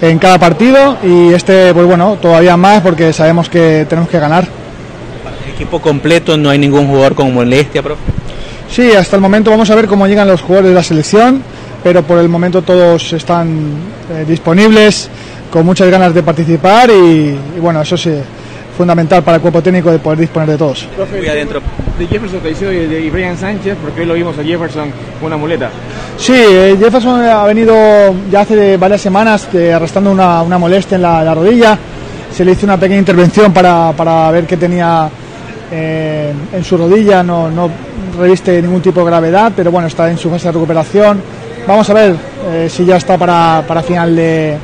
en 0.00 0.18
cada 0.18 0.38
partido 0.38 0.98
y 1.02 1.32
este, 1.32 1.74
pues 1.74 1.86
bueno, 1.86 2.16
todavía 2.20 2.56
más 2.56 2.80
porque 2.80 3.12
sabemos 3.12 3.48
que 3.48 3.86
tenemos 3.88 4.08
que 4.08 4.18
ganar. 4.18 4.46
el 5.44 5.54
equipo 5.54 5.80
completo 5.80 6.36
no 6.36 6.50
hay 6.50 6.58
ningún 6.58 6.86
jugador 6.86 7.14
con 7.14 7.32
molestia, 7.34 7.82
profe? 7.82 8.00
Sí, 8.70 8.92
hasta 8.92 9.16
el 9.16 9.22
momento 9.22 9.50
vamos 9.50 9.68
a 9.70 9.74
ver 9.74 9.86
cómo 9.86 10.06
llegan 10.06 10.28
los 10.28 10.42
jugadores 10.42 10.70
de 10.70 10.74
la 10.76 10.82
selección, 10.82 11.42
pero 11.82 12.02
por 12.02 12.18
el 12.18 12.28
momento 12.28 12.62
todos 12.62 13.12
están 13.12 13.74
eh, 14.12 14.24
disponibles, 14.26 15.10
con 15.50 15.66
muchas 15.66 15.90
ganas 15.90 16.14
de 16.14 16.22
participar 16.22 16.88
y, 16.90 17.36
bueno, 17.60 17.82
eso 17.82 17.96
sí, 17.96 18.12
fundamental 18.78 19.24
para 19.24 19.36
el 19.36 19.42
cuerpo 19.42 19.60
técnico 19.60 19.90
de 19.90 19.98
poder 19.98 20.20
disponer 20.20 20.50
de 20.50 20.56
todos. 20.56 20.86
Profe, 20.96 21.28
adentro. 21.28 21.60
De 21.98 22.06
Jefferson 22.06 22.40
Caicedo 22.40 22.72
y 22.72 22.86
de 22.86 23.10
Brian 23.10 23.36
Sánchez, 23.36 23.76
porque 23.82 24.02
hoy 24.02 24.06
lo 24.06 24.14
vimos 24.14 24.38
a 24.38 24.44
Jefferson 24.44 24.90
con 25.18 25.26
una 25.26 25.36
muleta. 25.36 25.70
Sí, 26.20 26.34
eh, 26.36 26.76
Jefferson 26.78 27.22
ha 27.22 27.44
venido 27.44 27.74
ya 28.30 28.42
hace 28.42 28.76
varias 28.76 29.00
semanas 29.00 29.48
eh, 29.54 29.72
arrastrando 29.72 30.12
una, 30.12 30.44
molestia 30.58 30.96
en 30.96 31.02
la, 31.02 31.34
rodilla. 31.34 31.78
Se 32.30 32.44
le 32.44 32.52
hizo 32.52 32.66
una 32.66 32.76
pequeña 32.76 32.98
intervención 32.98 33.50
para, 33.54 34.30
ver 34.30 34.46
qué 34.46 34.58
tenía 34.58 35.08
eh, 35.72 36.30
en 36.52 36.62
su 36.62 36.76
rodilla. 36.76 37.22
No, 37.22 37.50
no, 37.50 37.70
reviste 38.18 38.60
ningún 38.60 38.82
tipo 38.82 39.00
de 39.00 39.06
gravedad, 39.06 39.52
pero 39.56 39.70
bueno, 39.70 39.88
está 39.88 40.10
en 40.10 40.18
su 40.18 40.28
fase 40.28 40.48
de 40.48 40.52
recuperación. 40.52 41.22
Vamos 41.66 41.88
a 41.88 41.94
ver 41.94 42.16
si 42.68 42.84
ya 42.84 42.98
está 42.98 43.16
para, 43.16 43.64
para 43.66 43.82
final 43.82 44.14
de, 44.14 44.58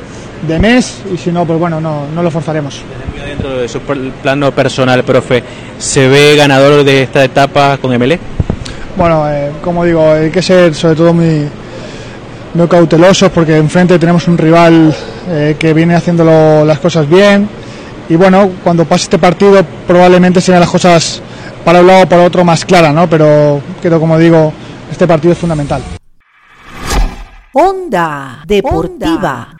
de 0.47 0.59
mes 0.59 1.01
y 1.11 1.17
si 1.17 1.31
no, 1.31 1.43
pues 1.43 1.57
bueno, 1.57 1.81
no, 1.81 2.05
no 2.13 2.21
lo 2.21 2.29
forzaremos. 2.29 2.83
Dentro 3.25 3.57
de 3.57 3.67
su 3.67 3.79
plano 3.79 4.51
personal, 4.51 5.03
profe, 5.03 5.43
¿se 5.79 6.07
ve 6.07 6.35
ganador 6.35 6.83
de 6.83 7.01
esta 7.01 7.23
etapa 7.23 7.79
con 7.79 7.97
MLE? 7.97 8.19
Bueno, 8.97 9.29
eh, 9.29 9.51
como 9.63 9.85
digo, 9.85 10.11
hay 10.11 10.31
que 10.31 10.41
ser 10.41 10.73
sobre 10.73 10.95
todo 10.95 11.13
muy, 11.13 11.47
muy 12.55 12.67
cautelosos 12.67 13.29
porque 13.29 13.55
enfrente 13.55 13.99
tenemos 13.99 14.27
un 14.27 14.39
rival 14.39 14.93
eh, 15.29 15.55
que 15.59 15.71
viene 15.71 15.93
haciendo 15.93 16.65
las 16.65 16.79
cosas 16.79 17.07
bien 17.07 17.47
y 18.09 18.15
bueno, 18.15 18.49
cuando 18.63 18.85
pase 18.85 19.03
este 19.03 19.19
partido 19.19 19.63
probablemente 19.85 20.41
sean 20.41 20.61
las 20.61 20.69
cosas 20.69 21.21
para 21.63 21.81
un 21.81 21.87
lado 21.87 22.03
o 22.05 22.09
para 22.09 22.23
otro 22.23 22.43
más 22.43 22.65
claras, 22.65 22.91
¿no? 22.91 23.07
Pero 23.07 23.61
creo, 23.81 23.99
como 23.99 24.17
digo, 24.17 24.51
este 24.89 25.05
partido 25.05 25.33
es 25.33 25.37
fundamental. 25.37 25.83
Onda 27.53 28.41
Deportiva. 28.47 29.56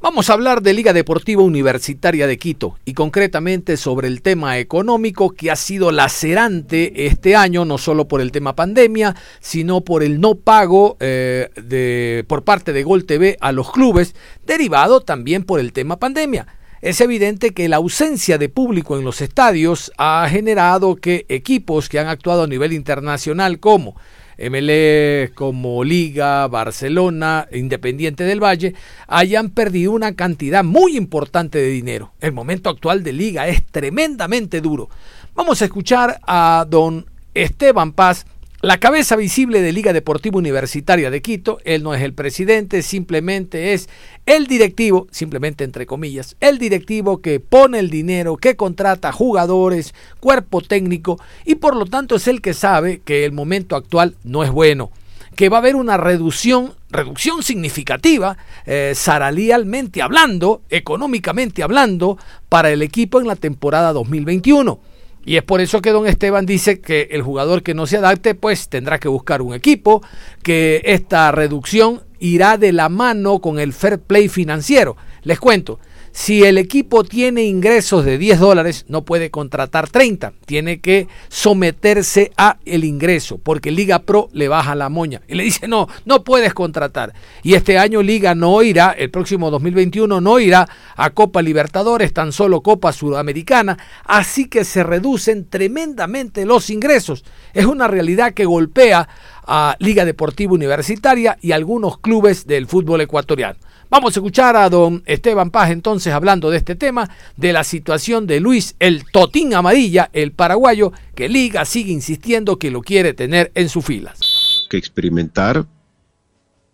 Vamos 0.00 0.30
a 0.30 0.34
hablar 0.34 0.62
de 0.62 0.74
Liga 0.74 0.92
Deportiva 0.92 1.42
Universitaria 1.42 2.28
de 2.28 2.38
Quito 2.38 2.78
y 2.84 2.94
concretamente 2.94 3.76
sobre 3.76 4.06
el 4.06 4.22
tema 4.22 4.56
económico 4.58 5.30
que 5.30 5.50
ha 5.50 5.56
sido 5.56 5.90
lacerante 5.90 7.06
este 7.06 7.34
año, 7.34 7.64
no 7.64 7.78
solo 7.78 8.06
por 8.06 8.20
el 8.20 8.30
tema 8.30 8.54
pandemia, 8.54 9.16
sino 9.40 9.80
por 9.80 10.04
el 10.04 10.20
no 10.20 10.36
pago 10.36 10.96
eh, 11.00 11.50
de, 11.56 12.24
por 12.28 12.44
parte 12.44 12.72
de 12.72 12.84
Gol 12.84 13.06
TV 13.06 13.38
a 13.40 13.50
los 13.50 13.72
clubes, 13.72 14.14
derivado 14.46 15.00
también 15.00 15.42
por 15.42 15.58
el 15.58 15.72
tema 15.72 15.98
pandemia. 15.98 16.46
Es 16.80 17.00
evidente 17.00 17.50
que 17.50 17.68
la 17.68 17.78
ausencia 17.78 18.38
de 18.38 18.48
público 18.48 18.96
en 18.96 19.04
los 19.04 19.20
estadios 19.20 19.90
ha 19.98 20.28
generado 20.30 20.94
que 20.94 21.26
equipos 21.28 21.88
que 21.88 21.98
han 21.98 22.06
actuado 22.06 22.44
a 22.44 22.46
nivel 22.46 22.72
internacional 22.72 23.58
como 23.58 23.96
MLE 24.38 25.32
como 25.34 25.82
Liga, 25.82 26.46
Barcelona, 26.46 27.48
Independiente 27.52 28.24
del 28.24 28.42
Valle, 28.42 28.74
hayan 29.06 29.50
perdido 29.50 29.92
una 29.92 30.14
cantidad 30.14 30.62
muy 30.62 30.96
importante 30.96 31.58
de 31.58 31.68
dinero. 31.68 32.12
El 32.20 32.32
momento 32.32 32.70
actual 32.70 33.02
de 33.02 33.12
Liga 33.12 33.48
es 33.48 33.66
tremendamente 33.66 34.60
duro. 34.60 34.88
Vamos 35.34 35.60
a 35.60 35.64
escuchar 35.64 36.20
a 36.26 36.66
don 36.68 37.06
Esteban 37.34 37.92
Paz, 37.92 38.26
la 38.60 38.78
cabeza 38.78 39.14
visible 39.14 39.62
de 39.62 39.70
Liga 39.70 39.92
Deportiva 39.92 40.36
Universitaria 40.36 41.12
de 41.12 41.22
Quito, 41.22 41.60
él 41.64 41.84
no 41.84 41.94
es 41.94 42.02
el 42.02 42.12
presidente, 42.12 42.82
simplemente 42.82 43.72
es 43.72 43.88
el 44.26 44.48
directivo, 44.48 45.06
simplemente 45.12 45.62
entre 45.62 45.86
comillas, 45.86 46.34
el 46.40 46.58
directivo 46.58 47.22
que 47.22 47.38
pone 47.38 47.78
el 47.78 47.88
dinero, 47.88 48.36
que 48.36 48.56
contrata 48.56 49.12
jugadores, 49.12 49.94
cuerpo 50.18 50.60
técnico 50.60 51.20
y 51.44 51.54
por 51.54 51.76
lo 51.76 51.86
tanto 51.86 52.16
es 52.16 52.26
el 52.26 52.40
que 52.40 52.52
sabe 52.52 53.00
que 53.04 53.24
el 53.24 53.30
momento 53.30 53.76
actual 53.76 54.16
no 54.24 54.42
es 54.42 54.50
bueno, 54.50 54.90
que 55.36 55.48
va 55.48 55.58
a 55.58 55.60
haber 55.60 55.76
una 55.76 55.96
reducción, 55.96 56.74
reducción 56.90 57.44
significativa, 57.44 58.38
eh, 58.66 58.92
salarialmente 58.96 60.02
hablando, 60.02 60.62
económicamente 60.68 61.62
hablando, 61.62 62.18
para 62.48 62.72
el 62.72 62.82
equipo 62.82 63.20
en 63.20 63.28
la 63.28 63.36
temporada 63.36 63.92
2021. 63.92 64.80
Y 65.24 65.36
es 65.36 65.42
por 65.42 65.60
eso 65.60 65.82
que 65.82 65.90
don 65.90 66.06
Esteban 66.06 66.46
dice 66.46 66.80
que 66.80 67.08
el 67.10 67.22
jugador 67.22 67.62
que 67.62 67.74
no 67.74 67.86
se 67.86 67.98
adapte 67.98 68.34
pues 68.34 68.68
tendrá 68.68 68.98
que 68.98 69.08
buscar 69.08 69.42
un 69.42 69.54
equipo, 69.54 70.02
que 70.42 70.80
esta 70.84 71.30
reducción 71.32 72.02
irá 72.18 72.56
de 72.56 72.72
la 72.72 72.88
mano 72.88 73.40
con 73.40 73.58
el 73.58 73.72
fair 73.72 73.98
play 73.98 74.28
financiero. 74.28 74.96
Les 75.22 75.38
cuento, 75.38 75.78
si 76.18 76.42
el 76.42 76.58
equipo 76.58 77.04
tiene 77.04 77.44
ingresos 77.44 78.04
de 78.04 78.18
10 78.18 78.40
dólares, 78.40 78.86
no 78.88 79.04
puede 79.04 79.30
contratar 79.30 79.88
30. 79.88 80.32
Tiene 80.46 80.80
que 80.80 81.06
someterse 81.28 82.32
a 82.36 82.58
el 82.64 82.82
ingreso, 82.82 83.38
porque 83.38 83.70
Liga 83.70 84.00
Pro 84.00 84.28
le 84.32 84.48
baja 84.48 84.74
la 84.74 84.88
moña 84.88 85.22
y 85.28 85.36
le 85.36 85.44
dice, 85.44 85.68
no, 85.68 85.86
no 86.06 86.24
puedes 86.24 86.54
contratar. 86.54 87.14
Y 87.44 87.54
este 87.54 87.78
año 87.78 88.02
Liga 88.02 88.34
no 88.34 88.60
irá, 88.64 88.90
el 88.90 89.12
próximo 89.12 89.48
2021 89.52 90.20
no 90.20 90.40
irá 90.40 90.68
a 90.96 91.10
Copa 91.10 91.40
Libertadores, 91.40 92.12
tan 92.12 92.32
solo 92.32 92.62
Copa 92.62 92.92
Sudamericana. 92.92 93.78
Así 94.02 94.48
que 94.48 94.64
se 94.64 94.82
reducen 94.82 95.48
tremendamente 95.48 96.44
los 96.46 96.68
ingresos. 96.68 97.24
Es 97.54 97.64
una 97.64 97.86
realidad 97.86 98.34
que 98.34 98.44
golpea 98.44 99.08
a 99.46 99.76
Liga 99.78 100.04
Deportiva 100.04 100.52
Universitaria 100.52 101.38
y 101.40 101.52
algunos 101.52 101.98
clubes 101.98 102.44
del 102.44 102.66
fútbol 102.66 103.02
ecuatoriano. 103.02 103.67
Vamos 103.90 104.14
a 104.14 104.20
escuchar 104.20 104.54
a 104.54 104.68
don 104.68 105.02
Esteban 105.06 105.50
Paz 105.50 105.70
entonces 105.70 106.12
hablando 106.12 106.50
de 106.50 106.58
este 106.58 106.74
tema, 106.74 107.08
de 107.36 107.54
la 107.54 107.64
situación 107.64 108.26
de 108.26 108.38
Luis 108.38 108.76
el 108.80 109.04
Totín 109.10 109.54
Amarilla, 109.54 110.10
el 110.12 110.32
paraguayo, 110.32 110.92
que 111.14 111.30
Liga 111.30 111.64
sigue 111.64 111.90
insistiendo 111.90 112.58
que 112.58 112.70
lo 112.70 112.82
quiere 112.82 113.14
tener 113.14 113.50
en 113.54 113.70
sus 113.70 113.86
filas. 113.86 114.66
Que 114.68 114.76
experimentar 114.76 115.64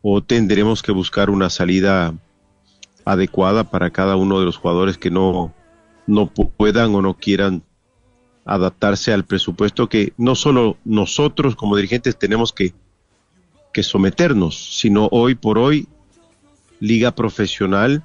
o 0.02 0.22
tendremos 0.24 0.82
que 0.82 0.90
buscar 0.90 1.30
una 1.30 1.50
salida 1.50 2.14
adecuada 3.04 3.70
para 3.70 3.90
cada 3.90 4.16
uno 4.16 4.40
de 4.40 4.46
los 4.46 4.56
jugadores 4.56 4.98
que 4.98 5.10
no, 5.10 5.54
no 6.08 6.26
puedan 6.26 6.96
o 6.96 7.00
no 7.00 7.14
quieran 7.14 7.62
adaptarse 8.44 9.12
al 9.12 9.24
presupuesto 9.24 9.88
que 9.88 10.12
no 10.16 10.34
solo 10.34 10.78
nosotros 10.84 11.54
como 11.54 11.76
dirigentes 11.76 12.18
tenemos 12.18 12.52
que, 12.52 12.74
que 13.72 13.84
someternos, 13.84 14.76
sino 14.78 15.08
hoy 15.12 15.36
por 15.36 15.58
hoy 15.58 15.86
Liga 16.84 17.12
Profesional 17.12 18.02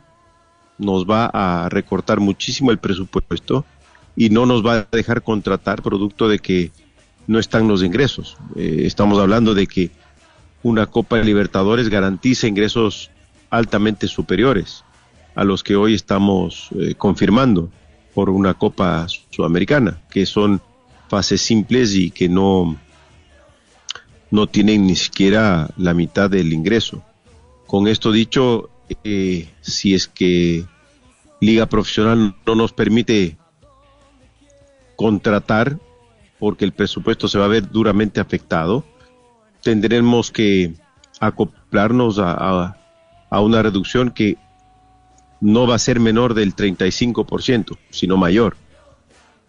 nos 0.77 1.05
va 1.05 1.29
a 1.33 1.67
recortar 1.67 2.21
muchísimo 2.21 2.71
el 2.71 2.77
presupuesto 2.77 3.65
y 4.15 4.29
no 4.29 4.45
nos 4.45 4.65
va 4.65 4.77
a 4.77 4.87
dejar 4.89 5.21
contratar 5.21 5.81
producto 5.81 6.29
de 6.29 6.39
que 6.39 6.71
no 7.27 7.39
están 7.39 7.67
los 7.67 7.83
ingresos. 7.83 8.37
Eh, 8.55 8.83
estamos 8.85 9.19
hablando 9.19 9.53
de 9.53 9.67
que 9.67 9.91
una 10.63 10.85
Copa 10.85 11.17
de 11.17 11.25
Libertadores 11.25 11.89
garantiza 11.89 12.47
ingresos 12.47 13.11
altamente 13.49 14.07
superiores 14.07 14.85
a 15.35 15.43
los 15.43 15.61
que 15.61 15.75
hoy 15.75 15.93
estamos 15.93 16.69
eh, 16.79 16.95
confirmando 16.97 17.69
por 18.13 18.29
una 18.29 18.53
Copa 18.53 19.07
Sudamericana, 19.29 19.99
que 20.09 20.25
son 20.25 20.61
fases 21.09 21.41
simples 21.41 21.95
y 21.95 22.11
que 22.11 22.29
no, 22.29 22.77
no 24.31 24.47
tienen 24.47 24.87
ni 24.87 24.95
siquiera 24.95 25.69
la 25.75 25.93
mitad 25.93 26.29
del 26.29 26.53
ingreso. 26.53 27.03
Con 27.69 27.87
esto 27.87 28.11
dicho, 28.11 28.71
eh, 29.03 29.47
si 29.61 29.93
es 29.93 30.07
que 30.07 30.65
Liga 31.39 31.67
Profesional 31.67 32.35
no 32.43 32.55
nos 32.55 32.73
permite 32.73 33.37
contratar, 34.95 35.77
porque 36.39 36.65
el 36.65 36.71
presupuesto 36.71 37.27
se 37.27 37.37
va 37.37 37.45
a 37.45 37.49
ver 37.49 37.69
duramente 37.69 38.19
afectado, 38.19 38.83
tendremos 39.61 40.31
que 40.31 40.73
acoplarnos 41.19 42.17
a, 42.17 42.75
a 43.29 43.39
una 43.39 43.61
reducción 43.61 44.09
que 44.09 44.37
no 45.39 45.67
va 45.67 45.75
a 45.75 45.79
ser 45.79 45.99
menor 45.99 46.33
del 46.33 46.55
35%, 46.55 47.77
sino 47.91 48.17
mayor. 48.17 48.57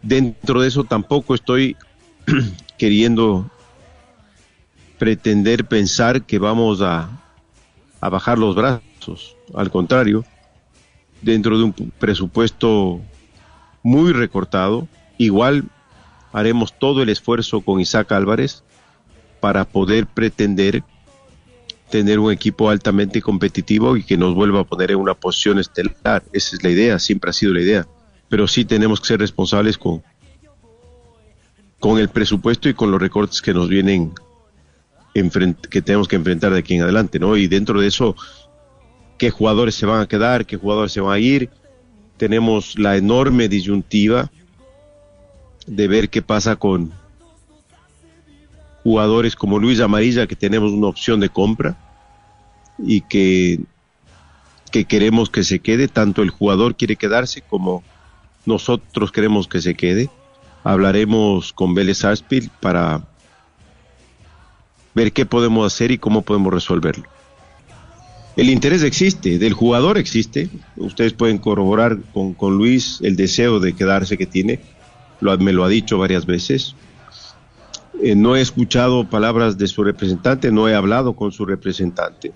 Dentro 0.03 0.61
de 0.61 0.69
eso 0.69 0.85
tampoco 0.85 1.35
estoy 1.35 1.75
queriendo 2.77 3.50
pretender 4.99 5.65
pensar 5.65 6.27
que 6.27 6.39
vamos 6.39 6.83
a, 6.83 7.20
a 8.00 8.09
bajar 8.09 8.38
los 8.38 8.54
brazos. 8.54 9.37
Al 9.54 9.71
contrario, 9.71 10.25
dentro 11.23 11.59
de 11.59 11.64
un 11.64 11.73
presupuesto 11.99 13.00
muy 13.83 14.12
recortado, 14.12 14.88
igual 15.19 15.64
haremos 16.33 16.78
todo 16.78 17.02
el 17.02 17.09
esfuerzo 17.09 17.61
con 17.61 17.80
Isaac 17.80 18.12
Álvarez 18.12 18.62
para 19.40 19.64
poder 19.64 20.07
pretender 20.07 20.83
tener 21.90 22.21
un 22.21 22.33
equipo 22.33 22.71
altamente 22.71 23.21
competitivo 23.21 23.97
y 23.97 24.04
que 24.04 24.16
nos 24.16 24.35
vuelva 24.35 24.61
a 24.61 24.64
poner 24.64 24.92
en 24.92 24.99
una 24.99 25.14
posición 25.14 25.59
estelar. 25.59 26.23
Esa 26.33 26.57
es 26.57 26.62
la 26.62 26.71
idea, 26.71 26.99
siempre 26.99 27.30
ha 27.30 27.33
sido 27.33 27.52
la 27.52 27.61
idea. 27.61 27.87
Pero 28.28 28.47
sí 28.47 28.64
tenemos 28.64 29.00
que 29.00 29.09
ser 29.09 29.21
responsables 29.21 29.76
con, 29.76 30.02
con 31.80 31.99
el 31.99 32.09
presupuesto 32.09 32.69
y 32.69 32.75
con 32.75 32.92
los 32.92 33.00
recortes 33.00 33.42
que 33.42 33.52
nos 33.52 33.69
vienen, 33.69 34.12
que 35.12 35.83
tenemos 35.83 36.09
que 36.09 36.17
enfrentar 36.17 36.52
de 36.52 36.61
aquí 36.61 36.75
en 36.75 36.83
adelante, 36.83 37.19
¿no? 37.19 37.37
Y 37.37 37.49
dentro 37.49 37.81
de 37.81 37.88
eso, 37.88 38.17
qué 39.19 39.31
jugadores 39.31 39.75
se 39.75 39.87
van 39.87 40.00
a 40.00 40.07
quedar, 40.07 40.47
qué 40.47 40.57
jugadores 40.57 40.93
se 40.93 41.00
van 41.00 41.14
a 41.14 41.19
ir. 41.19 41.50
Tenemos 42.17 42.79
la 42.79 42.97
enorme 42.97 43.49
disyuntiva 43.49 44.31
de 45.67 45.88
ver 45.88 46.11
qué 46.11 46.23
pasa 46.23 46.57
con, 46.57 46.93
jugadores 48.83 49.37
como 49.37 49.59
Luis 49.59 49.81
Amarilla, 49.81 50.26
que 50.26 50.37
tenemos 50.37 50.73
una 50.73 50.88
opción 50.88 51.21
de 51.21 51.29
compra 51.29 51.76
y 52.79 53.02
que, 53.02 53.61
que 54.71 54.85
queremos 54.85 55.31
que 55.31 55.45
se 55.45 55.61
quede, 55.61 55.88
tanto 55.88 56.23
el 56.23 56.31
jugador 56.31 56.76
quiere 56.76 56.97
quedarse 56.97 57.43
como 57.43 57.83
nosotros 58.47 59.12
queremos 59.12 59.49
que 59.49 59.61
se 59.61 59.75
quede. 59.75 60.09
Hablaremos 60.64 61.52
con 61.52 61.75
Vélez 61.75 62.05
Arspil 62.05 62.50
para 62.61 63.07
ver 64.94 65.12
qué 65.12 65.26
podemos 65.26 65.72
hacer 65.72 65.90
y 65.90 65.98
cómo 65.98 66.22
podemos 66.22 66.53
resolverlo. 66.53 67.05
El 68.37 68.48
interés 68.48 68.83
existe, 68.83 69.38
del 69.38 69.53
jugador 69.53 69.98
existe. 69.98 70.48
Ustedes 70.76 71.12
pueden 71.12 71.38
corroborar 71.38 71.98
con, 72.12 72.33
con 72.35 72.57
Luis 72.57 72.98
el 73.03 73.16
deseo 73.16 73.61
de 73.61 73.74
quedarse 73.74 74.16
que 74.16 74.26
tiene. 74.26 74.61
Lo, 75.20 75.37
me 75.38 75.53
lo 75.53 75.64
ha 75.64 75.68
dicho 75.68 75.98
varias 75.98 76.26
veces. 76.26 76.74
Eh, 78.03 78.14
no 78.14 78.37
he 78.37 78.40
escuchado 78.40 79.09
palabras 79.11 79.59
de 79.59 79.66
su 79.66 79.85
representante, 79.85 80.50
no 80.50 80.68
he 80.68 80.74
hablado 80.74 81.14
con 81.14 81.33
su 81.33 81.44
representante. 81.44 82.33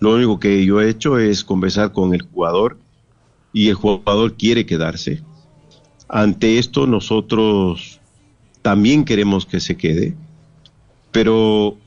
Lo 0.00 0.14
único 0.14 0.38
que 0.38 0.64
yo 0.64 0.80
he 0.80 0.88
hecho 0.88 1.18
es 1.18 1.44
conversar 1.44 1.92
con 1.92 2.14
el 2.14 2.22
jugador 2.22 2.78
y 3.52 3.68
el 3.68 3.74
jugador 3.74 4.34
quiere 4.34 4.64
quedarse. 4.64 5.22
Ante 6.08 6.58
esto 6.58 6.86
nosotros 6.86 8.00
también 8.62 9.04
queremos 9.04 9.44
que 9.44 9.60
se 9.60 9.76
quede, 9.76 10.14
pero 11.16 11.78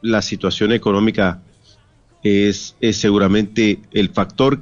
la 0.00 0.22
situación 0.22 0.72
económica 0.72 1.42
es, 2.22 2.74
seguramente 2.92 3.80
el 3.92 4.08
factor 4.08 4.60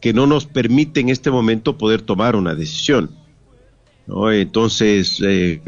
que 0.00 0.14
no 0.14 0.26
nos 0.26 0.46
permite 0.46 1.00
en 1.00 1.10
este 1.10 1.30
momento 1.30 1.76
poder 1.76 2.00
tomar 2.00 2.34
una 2.34 2.54
decisión. 2.54 3.10
Entonces, 4.32 5.20
eh, 5.22 5.60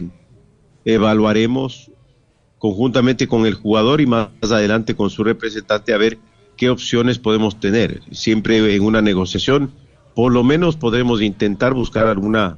evaluaremos 0.87 1.91
conjuntamente 2.59 3.29
con 3.29 3.45
el 3.45 3.53
jugador 3.53 4.01
y 4.01 4.07
más 4.07 4.31
adelante 4.45 4.97
con 4.97 5.11
su 5.11 5.23
representante 5.23 5.93
a 5.93 5.99
ver 5.99 6.17
qué 6.57 6.71
opciones 6.71 7.19
podemos 7.19 7.61
tener. 7.61 8.01
Siempre 8.13 8.75
en 8.75 8.83
una 8.83 9.03
negociación, 9.03 9.73
por 10.15 10.33
lo 10.33 10.43
menos 10.43 10.75
podremos 10.75 11.21
intentar 11.21 11.75
buscar 11.75 12.07
alguna 12.07 12.57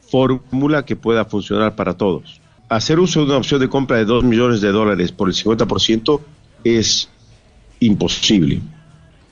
fórmula 0.00 0.86
que 0.86 0.96
pueda 0.96 1.26
funcionar 1.26 1.76
para 1.76 1.98
todos. 1.98 2.40
Hacer 2.68 2.98
uso 2.98 3.20
de 3.20 3.26
una 3.26 3.36
opción 3.36 3.60
de 3.60 3.68
compra 3.68 3.98
de 3.98 4.04
2 4.04 4.24
millones 4.24 4.60
de 4.60 4.72
dólares 4.72 5.12
por 5.12 5.28
el 5.28 5.34
50% 5.34 6.20
es 6.64 7.08
imposible. 7.80 8.60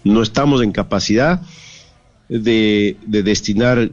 No 0.04 0.22
estamos 0.22 0.62
en 0.62 0.72
capacidad 0.72 1.42
de, 2.28 2.96
de 3.06 3.22
destinar 3.22 3.90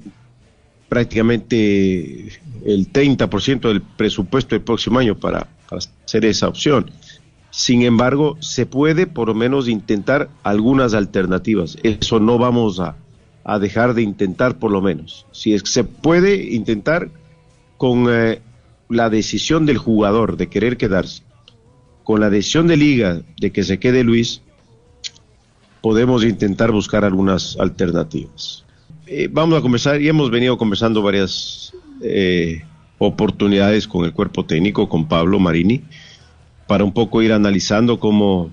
prácticamente 0.91 2.39
el 2.65 2.91
30% 2.91 3.61
del 3.61 3.81
presupuesto 3.81 4.55
del 4.55 4.61
próximo 4.61 4.99
año 4.99 5.17
para, 5.17 5.47
hacer 5.71 6.25
esa 6.25 6.49
opción. 6.49 6.91
Sin 7.49 7.81
embargo, 7.83 8.37
se 8.41 8.65
puede 8.65 9.07
por 9.07 9.29
lo 9.29 9.33
menos 9.33 9.67
intentar 9.67 10.29
algunas 10.43 10.93
alternativas. 10.93 11.77
Eso 11.83 12.19
no 12.19 12.37
vamos 12.37 12.81
a, 12.81 12.95
dejar 13.59 13.93
de 13.93 14.01
intentar 14.01 14.59
por 14.59 14.71
lo 14.71 14.81
menos. 14.81 15.25
Si 15.31 15.53
es 15.53 15.63
que 15.63 15.69
se 15.69 15.83
puede 15.83 16.53
intentar 16.53 17.09
con 17.77 18.07
eh, 18.09 18.41
la 18.91 19.09
decisión 19.09 19.65
del 19.65 19.77
jugador 19.77 20.37
de 20.37 20.47
querer 20.47 20.77
quedarse, 20.77 21.23
con 22.03 22.19
la 22.19 22.29
decisión 22.29 22.67
de 22.67 22.77
liga 22.77 23.21
de 23.39 23.51
que 23.51 23.63
se 23.63 23.79
quede 23.79 24.03
Luis, 24.03 24.41
podemos 25.81 26.23
intentar 26.23 26.71
buscar 26.71 27.03
algunas 27.05 27.57
alternativas. 27.59 28.65
Eh, 29.07 29.27
vamos 29.31 29.57
a 29.57 29.61
conversar 29.61 30.01
y 30.01 30.07
hemos 30.07 30.29
venido 30.29 30.57
conversando 30.57 31.01
varias 31.01 31.73
eh, 32.01 32.61
oportunidades 32.97 33.87
con 33.87 34.05
el 34.05 34.13
cuerpo 34.13 34.45
técnico, 34.45 34.87
con 34.87 35.07
Pablo 35.07 35.39
Marini, 35.39 35.81
para 36.67 36.83
un 36.83 36.93
poco 36.93 37.21
ir 37.21 37.33
analizando 37.33 37.99
cómo, 37.99 38.51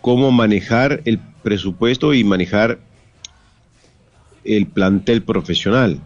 cómo 0.00 0.30
manejar 0.30 1.02
el 1.04 1.18
presupuesto 1.42 2.14
y 2.14 2.24
manejar 2.24 2.78
el 4.44 4.66
plantel 4.66 5.22
profesional. 5.22 6.00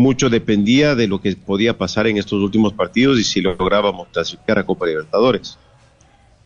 Mucho 0.00 0.30
dependía 0.30 0.94
de 0.94 1.06
lo 1.06 1.20
que 1.20 1.36
podía 1.36 1.76
pasar 1.76 2.06
en 2.06 2.16
estos 2.16 2.40
últimos 2.40 2.72
partidos 2.72 3.20
y 3.20 3.22
si 3.22 3.42
lográbamos 3.42 4.08
clasificar 4.08 4.58
a 4.58 4.64
Copa 4.64 4.86
Libertadores. 4.86 5.58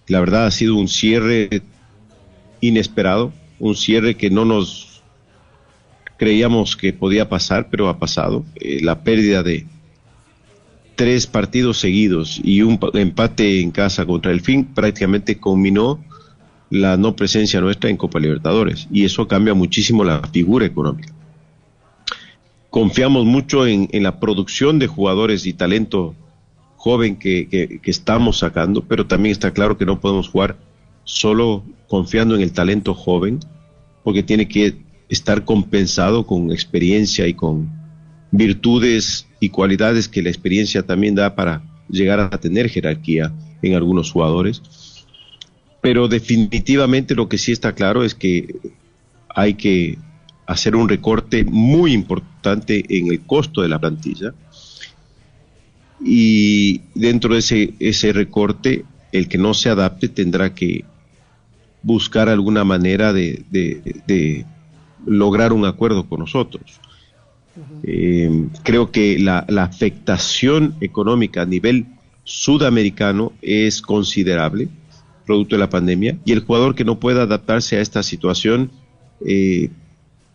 La 0.08 0.18
verdad 0.18 0.46
ha 0.46 0.50
sido 0.50 0.74
un 0.74 0.88
cierre 0.88 1.62
inesperado, 2.60 3.32
un 3.60 3.76
cierre 3.76 4.16
que 4.16 4.28
no 4.28 4.44
nos 4.44 5.02
creíamos 6.16 6.76
que 6.76 6.92
podía 6.92 7.28
pasar, 7.28 7.68
pero 7.70 7.88
ha 7.88 7.96
pasado. 7.96 8.44
Eh, 8.56 8.80
la 8.82 9.04
pérdida 9.04 9.44
de 9.44 9.64
tres 10.96 11.28
partidos 11.28 11.78
seguidos 11.78 12.40
y 12.42 12.62
un 12.62 12.80
empate 12.94 13.60
en 13.60 13.70
casa 13.70 14.04
contra 14.04 14.32
el 14.32 14.40
fin 14.40 14.64
prácticamente 14.64 15.38
combinó 15.38 16.02
la 16.70 16.96
no 16.96 17.14
presencia 17.14 17.60
nuestra 17.60 17.88
en 17.88 17.98
Copa 17.98 18.18
Libertadores 18.18 18.88
y 18.90 19.04
eso 19.04 19.28
cambia 19.28 19.54
muchísimo 19.54 20.02
la 20.02 20.22
figura 20.32 20.66
económica. 20.66 21.13
Confiamos 22.74 23.24
mucho 23.24 23.68
en, 23.68 23.88
la 24.02 24.18
producción 24.18 24.80
de 24.80 24.88
jugadores 24.88 25.46
y 25.46 25.52
talento 25.52 26.16
joven 26.74 27.14
que, 27.14 27.46
que 27.48 27.80
estamos 27.88 28.38
sacando, 28.38 28.82
pero 28.82 29.06
también 29.06 29.30
está 29.30 29.52
claro 29.52 29.78
que 29.78 29.86
no 29.86 30.00
podemos 30.00 30.28
jugar 30.28 30.56
solo 31.04 31.62
confiando 31.86 32.34
en 32.34 32.40
el 32.40 32.50
talento 32.50 32.92
joven, 32.92 33.38
porque 34.02 34.24
tiene 34.24 34.48
que 34.48 34.74
estar 35.08 35.44
compensado 35.44 36.26
con 36.26 36.50
experiencia 36.50 37.28
y 37.28 37.34
con 37.34 37.70
virtudes 38.32 39.28
y 39.38 39.50
cualidades 39.50 40.08
que 40.08 40.22
la 40.22 40.30
experiencia 40.30 40.82
también 40.82 41.14
da 41.14 41.36
para 41.36 41.62
llegar 41.88 42.18
a 42.18 42.40
tener 42.40 42.68
jerarquía 42.68 43.32
en 43.62 43.74
algunos 43.76 44.10
jugadores. 44.10 44.60
Pero 45.80 46.08
definitivamente 46.08 47.14
lo 47.14 47.28
que 47.28 47.38
sí 47.38 47.52
está 47.52 47.72
claro 47.72 48.02
es 48.02 48.16
que 48.16 48.52
hay 49.28 49.54
que 49.54 49.96
hacer 50.46 50.76
un 50.76 50.88
recorte 50.88 51.44
muy 51.44 51.92
importante 51.92 52.84
en 52.88 53.10
el 53.10 53.20
costo 53.22 53.62
de 53.62 53.68
la 53.68 53.78
plantilla. 53.78 54.34
Y 56.04 56.82
dentro 56.94 57.34
de 57.34 57.40
ese, 57.40 57.74
ese 57.78 58.12
recorte, 58.12 58.84
el 59.12 59.28
que 59.28 59.38
no 59.38 59.54
se 59.54 59.70
adapte 59.70 60.08
tendrá 60.08 60.54
que 60.54 60.84
buscar 61.82 62.28
alguna 62.28 62.64
manera 62.64 63.12
de, 63.12 63.44
de 63.50 64.46
lograr 65.06 65.52
un 65.52 65.64
acuerdo 65.64 66.08
con 66.08 66.20
nosotros. 66.20 66.80
Eh, 67.84 68.48
creo 68.62 68.90
que 68.90 69.18
la, 69.18 69.38
afectación 69.62 70.74
económica 70.80 71.42
a 71.42 71.46
nivel 71.46 71.86
sudamericano 72.24 73.32
es 73.42 73.80
considerable, 73.80 74.68
producto 75.26 75.54
de 75.56 75.60
la 75.60 75.70
pandemia, 75.70 76.18
y 76.24 76.32
el 76.32 76.40
jugador 76.40 76.74
que 76.74 76.84
no 76.84 76.98
pueda 76.98 77.22
adaptarse 77.22 77.76
a 77.76 77.80
esta 77.80 78.02
situación 78.02 78.70
eh, 79.24 79.70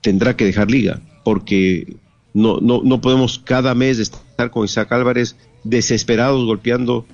tendrá 0.02 0.36
que 0.36 0.46
dejar 0.46 0.70
liga, 0.70 1.02
porque 1.24 1.98
no, 2.34 2.60
no, 2.60 2.82
no 2.84 3.02
podemos 3.02 3.40
cada 3.40 3.76
mes 3.76 4.00
estar 4.00 4.52
con 4.52 4.66
Isaac 4.66 4.92
Álvarez 4.92 5.36
desesperados 5.64 6.46
golpeando 6.46 7.06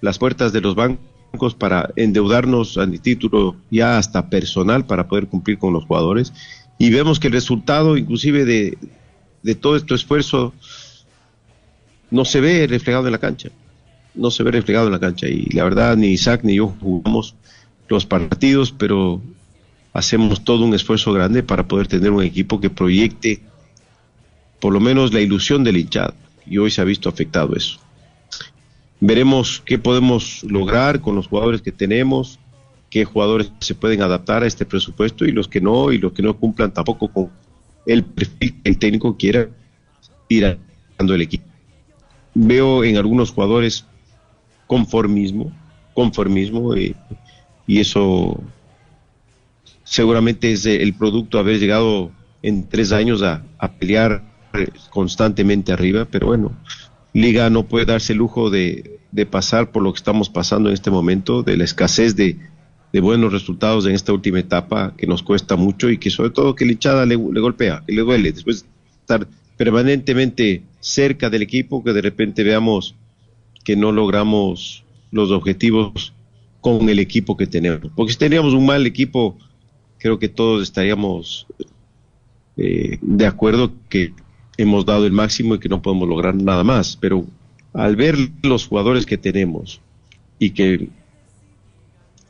las 0.00 0.18
puertas 0.18 0.52
de 0.52 0.60
los 0.60 0.74
bancos 0.74 1.54
para 1.58 1.90
endeudarnos 1.96 2.78
a 2.78 2.88
título 2.90 3.56
ya 3.70 3.98
hasta 3.98 4.28
personal 4.28 4.86
para 4.86 5.08
poder 5.08 5.26
cumplir 5.26 5.58
con 5.58 5.72
los 5.72 5.84
jugadores. 5.84 6.32
Y 6.78 6.90
vemos 6.90 7.18
que 7.18 7.28
el 7.28 7.32
resultado 7.32 7.96
inclusive 7.96 8.44
de, 8.44 8.78
de 9.42 9.54
todo 9.54 9.76
este 9.76 9.94
esfuerzo 9.94 10.52
no 12.10 12.24
se 12.24 12.40
ve 12.40 12.66
reflejado 12.68 13.06
en 13.06 13.12
la 13.12 13.18
cancha. 13.18 13.50
No 14.14 14.30
se 14.30 14.42
ve 14.42 14.52
reflejado 14.52 14.86
en 14.86 14.92
la 14.92 15.00
cancha. 15.00 15.26
Y 15.26 15.46
la 15.46 15.64
verdad, 15.64 15.96
ni 15.96 16.08
Isaac 16.08 16.42
ni 16.44 16.56
yo 16.56 16.68
jugamos 16.80 17.34
los 17.88 18.06
partidos, 18.06 18.72
pero 18.72 19.20
hacemos 19.94 20.44
todo 20.44 20.64
un 20.64 20.74
esfuerzo 20.74 21.12
grande 21.12 21.42
para 21.42 21.66
poder 21.66 21.86
tener 21.86 22.10
un 22.10 22.22
equipo 22.22 22.60
que 22.60 22.68
proyecte 22.68 23.40
por 24.60 24.72
lo 24.72 24.80
menos 24.80 25.14
la 25.14 25.20
ilusión 25.20 25.62
del 25.62 25.76
hinchado. 25.76 26.14
Y 26.46 26.58
hoy 26.58 26.70
se 26.70 26.80
ha 26.80 26.84
visto 26.84 27.08
afectado 27.08 27.54
eso. 27.56 27.78
Veremos 29.00 29.62
qué 29.64 29.78
podemos 29.78 30.42
lograr 30.44 31.00
con 31.00 31.14
los 31.14 31.28
jugadores 31.28 31.62
que 31.62 31.72
tenemos, 31.72 32.38
qué 32.90 33.04
jugadores 33.04 33.52
se 33.60 33.74
pueden 33.74 34.02
adaptar 34.02 34.42
a 34.42 34.46
este 34.46 34.66
presupuesto 34.66 35.24
y 35.24 35.32
los 35.32 35.48
que 35.48 35.60
no, 35.60 35.92
y 35.92 35.98
los 35.98 36.12
que 36.12 36.22
no 36.22 36.36
cumplan 36.36 36.72
tampoco 36.72 37.08
con 37.08 37.30
el 37.86 38.04
perfil 38.04 38.60
que 38.62 38.70
el 38.70 38.78
técnico 38.78 39.16
quiera 39.16 39.48
ir 40.28 40.58
dando 40.98 41.14
el 41.14 41.22
equipo. 41.22 41.44
Veo 42.34 42.82
en 42.82 42.96
algunos 42.96 43.30
jugadores 43.30 43.86
conformismo, 44.66 45.52
conformismo, 45.94 46.74
eh, 46.74 46.94
y 47.66 47.78
eso 47.80 48.42
seguramente 49.94 50.50
es 50.50 50.66
el 50.66 50.92
producto 50.94 51.38
haber 51.38 51.60
llegado 51.60 52.10
en 52.42 52.68
tres 52.68 52.90
años 52.90 53.22
a, 53.22 53.44
pelear 53.78 54.24
constantemente 54.90 55.72
arriba, 55.72 56.04
pero 56.10 56.26
bueno, 56.26 56.52
Liga 57.12 57.48
no 57.48 57.66
puede 57.66 57.86
darse 57.86 58.12
el 58.12 58.18
lujo 58.18 58.50
de, 58.50 58.98
pasar 59.30 59.70
por 59.70 59.84
lo 59.84 59.92
que 59.92 59.98
estamos 59.98 60.28
pasando 60.30 60.68
en 60.68 60.74
este 60.74 60.90
momento, 60.90 61.44
de 61.44 61.56
la 61.56 61.62
escasez 61.62 62.16
de, 62.16 62.36
buenos 63.00 63.32
resultados 63.32 63.86
en 63.86 63.94
esta 63.94 64.12
última 64.12 64.40
etapa 64.40 64.94
que 64.96 65.06
nos 65.06 65.22
cuesta 65.22 65.54
mucho 65.54 65.88
y 65.90 65.98
que 65.98 66.10
sobre 66.10 66.30
todo 66.30 66.56
que 66.56 66.64
la 66.64 66.72
hinchada 66.72 67.06
le, 67.06 67.16
le 67.16 67.40
golpea, 67.40 67.84
que 67.86 67.92
le 67.92 68.02
duele, 68.02 68.32
después 68.32 68.62
de 68.62 68.68
estar 69.00 69.28
permanentemente 69.56 70.64
cerca 70.80 71.30
del 71.30 71.42
equipo, 71.42 71.84
que 71.84 71.92
de 71.92 72.02
repente 72.02 72.42
veamos 72.42 72.96
que 73.64 73.76
no 73.76 73.92
logramos 73.92 74.84
los 75.12 75.30
objetivos 75.30 76.12
con 76.60 76.88
el 76.88 76.98
equipo 76.98 77.36
que 77.36 77.46
tenemos. 77.46 77.92
Porque 77.94 78.12
si 78.12 78.18
teníamos 78.18 78.54
un 78.54 78.66
mal 78.66 78.86
equipo, 78.86 79.38
creo 80.04 80.18
que 80.18 80.28
todos 80.28 80.62
estaríamos 80.62 81.46
eh, 82.58 82.98
de 83.00 83.26
acuerdo 83.26 83.72
que 83.88 84.12
hemos 84.58 84.84
dado 84.84 85.06
el 85.06 85.12
máximo 85.12 85.54
y 85.54 85.58
que 85.58 85.70
no 85.70 85.80
podemos 85.80 86.06
lograr 86.06 86.34
nada 86.34 86.62
más. 86.62 86.98
Pero 87.00 87.24
al 87.72 87.96
ver 87.96 88.18
los 88.42 88.66
jugadores 88.66 89.06
que 89.06 89.16
tenemos 89.16 89.80
y 90.38 90.50
que 90.50 90.90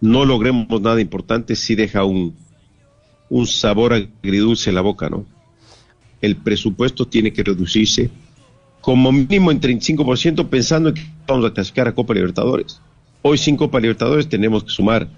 no 0.01 0.25
logremos 0.25 0.81
nada 0.81 1.01
importante, 1.01 1.57
sí 1.57 1.75
deja 1.75 2.05
un, 2.05 2.37
sabor 3.45 3.93
agridulce 3.93 4.71
en 4.71 4.77
la 4.77 4.81
boca, 4.81 5.11
¿no? 5.11 5.27
El 6.21 6.37
presupuesto 6.37 7.09
tiene 7.09 7.33
que 7.33 7.43
reducirse 7.43 8.09
como 8.83 9.11
mínimo 9.11 9.51
en 9.51 9.61
35% 9.61 10.49
pensando 10.49 10.91
en 10.91 10.95
que 10.95 11.03
vamos 11.27 11.45
a 11.47 11.53
clasificar 11.53 11.89
a 11.89 11.95
Copa 11.97 12.15
Libertadores. 12.15 12.81
Hoy 13.23 13.37
sin 13.37 13.57
Copa 13.57 13.81
Libertadores 13.81 14.29
tenemos 14.29 14.63
que 14.63 14.71
sumar 14.71 15.09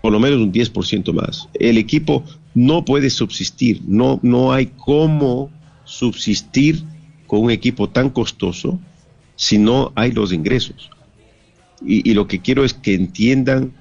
por 0.00 0.12
lo 0.12 0.20
menos 0.20 0.40
un 0.40 0.52
10% 0.52 1.12
más. 1.12 1.48
El 1.54 1.78
equipo 1.78 2.24
no 2.54 2.84
puede 2.84 3.10
subsistir, 3.10 3.82
no, 3.86 4.20
no 4.22 4.52
hay 4.52 4.66
cómo 4.66 5.50
subsistir 5.84 6.84
con 7.26 7.40
un 7.40 7.50
equipo 7.50 7.88
tan 7.88 8.10
costoso 8.10 8.78
si 9.36 9.58
no 9.58 9.92
hay 9.94 10.12
los 10.12 10.32
ingresos. 10.32 10.90
Y, 11.84 12.08
y 12.08 12.14
lo 12.14 12.26
que 12.26 12.40
quiero 12.40 12.64
es 12.64 12.74
que 12.74 12.94
entiendan 12.94 13.72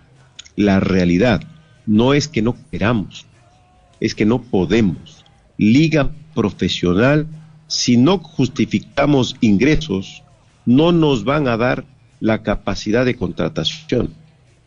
la 0.55 0.79
realidad. 0.79 1.41
No 1.85 2.13
es 2.13 2.27
que 2.27 2.41
no 2.41 2.55
queramos, 2.71 3.25
es 3.99 4.13
que 4.13 4.25
no 4.25 4.41
podemos. 4.41 5.23
Liga 5.57 6.11
profesional, 6.35 7.27
si 7.67 7.97
no 7.97 8.19
justificamos 8.19 9.35
ingresos, 9.41 10.23
no 10.65 10.91
nos 10.91 11.23
van 11.23 11.47
a 11.47 11.57
dar 11.57 11.85
la 12.19 12.43
capacidad 12.43 13.05
de 13.05 13.15
contratación. 13.15 14.13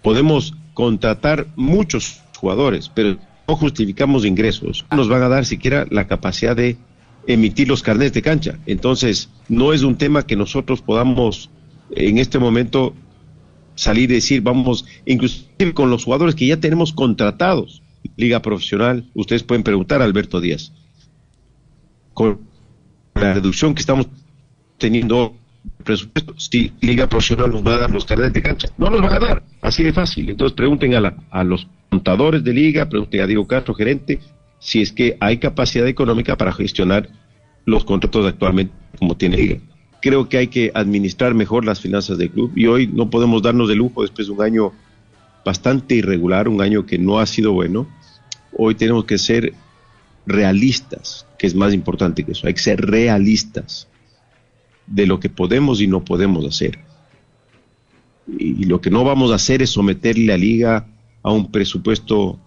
Podemos 0.02 0.54
contratar 0.80 1.46
muchos 1.56 2.22
jugadores, 2.38 2.88
pero 2.88 3.18
no 3.46 3.54
justificamos 3.54 4.24
ingresos, 4.24 4.86
no 4.90 4.96
nos 4.96 5.10
van 5.10 5.22
a 5.22 5.28
dar 5.28 5.44
siquiera 5.44 5.86
la 5.90 6.06
capacidad 6.06 6.56
de 6.56 6.78
emitir 7.26 7.68
los 7.68 7.82
carnets 7.82 8.14
de 8.14 8.22
cancha. 8.22 8.58
Entonces, 8.64 9.28
no 9.50 9.74
es 9.74 9.82
un 9.82 9.96
tema 9.96 10.26
que 10.26 10.36
nosotros 10.36 10.80
podamos 10.80 11.50
en 11.90 12.16
este 12.16 12.38
momento 12.38 12.94
salir 13.74 14.10
y 14.10 14.14
decir, 14.14 14.40
vamos, 14.40 14.86
inclusive 15.04 15.74
con 15.74 15.90
los 15.90 16.04
jugadores 16.04 16.34
que 16.34 16.46
ya 16.46 16.56
tenemos 16.56 16.94
contratados, 16.94 17.82
liga 18.16 18.40
profesional, 18.40 19.04
ustedes 19.12 19.42
pueden 19.42 19.62
preguntar 19.62 20.00
a 20.00 20.06
Alberto 20.06 20.40
Díaz, 20.40 20.72
con 22.14 22.40
la 23.16 23.34
reducción 23.34 23.74
que 23.74 23.80
estamos 23.80 24.06
teniendo 24.78 25.34
presupuesto, 25.84 26.34
si 26.38 26.72
Liga 26.80 27.08
Profesional 27.08 27.50
nos 27.50 27.66
va 27.66 27.74
a 27.74 27.78
dar 27.78 27.90
los 27.90 28.04
carnets 28.04 28.32
de 28.32 28.42
cancha. 28.42 28.68
No 28.78 28.90
los 28.90 29.00
van 29.00 29.12
a 29.14 29.18
dar, 29.18 29.42
así 29.62 29.82
de 29.82 29.92
fácil. 29.92 30.30
Entonces 30.30 30.54
pregunten 30.54 30.94
a, 30.94 31.00
la, 31.00 31.16
a 31.30 31.44
los 31.44 31.66
contadores 31.88 32.44
de 32.44 32.52
Liga, 32.52 32.88
pregunten 32.88 33.20
a 33.20 33.26
Diego 33.26 33.46
Castro, 33.46 33.74
gerente, 33.74 34.20
si 34.58 34.82
es 34.82 34.92
que 34.92 35.16
hay 35.20 35.38
capacidad 35.38 35.86
económica 35.86 36.36
para 36.36 36.52
gestionar 36.52 37.08
los 37.64 37.84
contratos 37.84 38.26
actualmente 38.26 38.72
como 38.98 39.16
tiene 39.16 39.36
Liga. 39.36 39.58
Creo 40.02 40.28
que 40.28 40.38
hay 40.38 40.46
que 40.46 40.70
administrar 40.74 41.34
mejor 41.34 41.64
las 41.64 41.80
finanzas 41.80 42.16
del 42.16 42.30
club 42.30 42.52
y 42.56 42.66
hoy 42.66 42.86
no 42.86 43.10
podemos 43.10 43.42
darnos 43.42 43.68
de 43.68 43.74
lujo 43.74 44.02
después 44.02 44.28
de 44.28 44.32
un 44.32 44.42
año 44.42 44.72
bastante 45.44 45.94
irregular, 45.94 46.48
un 46.48 46.62
año 46.62 46.86
que 46.86 46.98
no 46.98 47.18
ha 47.18 47.26
sido 47.26 47.52
bueno. 47.52 47.86
Hoy 48.56 48.74
tenemos 48.74 49.04
que 49.04 49.18
ser 49.18 49.52
realistas, 50.26 51.26
que 51.38 51.46
es 51.46 51.54
más 51.54 51.74
importante 51.74 52.24
que 52.24 52.32
eso. 52.32 52.46
Hay 52.46 52.54
que 52.54 52.60
ser 52.60 52.80
realistas 52.80 53.89
de 54.90 55.06
lo 55.06 55.20
que 55.20 55.30
podemos 55.30 55.80
y 55.80 55.86
no 55.86 56.04
podemos 56.04 56.44
hacer. 56.44 56.78
Y 58.38 58.64
lo 58.64 58.80
que 58.80 58.90
no 58.90 59.02
vamos 59.04 59.32
a 59.32 59.36
hacer 59.36 59.62
es 59.62 59.70
someterle 59.70 60.32
a 60.32 60.36
liga 60.36 60.86
a 61.22 61.32
un 61.32 61.50
presupuesto 61.50 62.38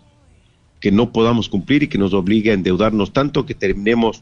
que 0.79 0.91
no 0.91 1.11
podamos 1.11 1.49
cumplir 1.49 1.83
y 1.83 1.87
que 1.87 1.97
nos 1.97 2.13
obligue 2.13 2.51
a 2.51 2.53
endeudarnos 2.53 3.13
tanto 3.13 3.45
que 3.45 3.55
terminemos 3.55 4.21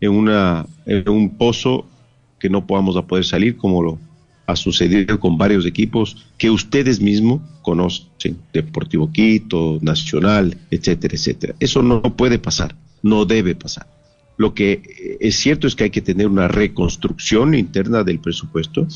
en, 0.00 0.12
una, 0.12 0.66
en 0.86 1.08
un 1.08 1.36
pozo 1.36 1.86
que 2.38 2.50
no 2.50 2.66
podamos 2.66 2.96
a 2.96 3.06
poder 3.06 3.24
salir 3.24 3.56
como 3.56 3.82
lo 3.82 3.98
ha 4.46 4.56
sucedido 4.56 5.20
con 5.20 5.38
varios 5.38 5.64
equipos 5.64 6.26
que 6.36 6.50
ustedes 6.50 7.00
mismos 7.00 7.40
conocen, 7.62 8.38
Deportivo 8.52 9.10
Quito, 9.12 9.78
Nacional, 9.80 10.56
etcétera, 10.70 11.14
etcétera. 11.14 11.54
Eso 11.60 11.82
no 11.82 12.02
puede 12.02 12.38
pasar, 12.38 12.74
no 13.02 13.24
debe 13.24 13.54
pasar. 13.54 13.86
Lo 14.40 14.54
que 14.54 15.18
es 15.20 15.36
cierto 15.36 15.66
es 15.66 15.74
que 15.74 15.84
hay 15.84 15.90
que 15.90 16.00
tener 16.00 16.26
una 16.26 16.48
reconstrucción 16.48 17.54
interna 17.54 18.04
del 18.04 18.20
presupuesto, 18.20 18.88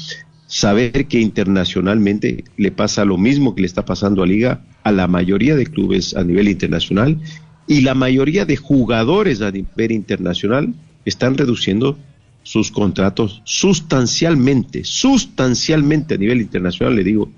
saber 0.47 1.07
que 1.07 1.21
internacionalmente 1.21 2.45
le 2.57 2.71
pasa 2.71 3.05
lo 3.05 3.19
mismo 3.19 3.55
que 3.55 3.61
le 3.61 3.67
está 3.67 3.85
pasando 3.85 4.23
a 4.23 4.27
Liga 4.27 4.65
a 4.85 4.91
la 4.91 5.07
mayoría 5.07 5.55
de 5.55 5.67
clubes 5.67 6.17
a 6.17 6.25
nivel 6.25 6.49
internacional 6.49 7.21
y 7.67 7.83
la 7.83 7.95
mayoría 7.95 8.47
de 8.47 8.57
jugadores 8.57 9.43
a 9.43 9.51
nivel 9.51 9.93
internacional 9.93 10.73
están 11.05 11.37
reduciendo 11.37 11.99
sus 12.43 12.71
contratos 12.71 13.43
sustancialmente, 13.45 14.83
sustancialmente 14.83 16.15
a 16.15 16.17
nivel 16.17 16.41
internacional, 16.41 16.97
le 16.97 17.05
digo, 17.05 17.31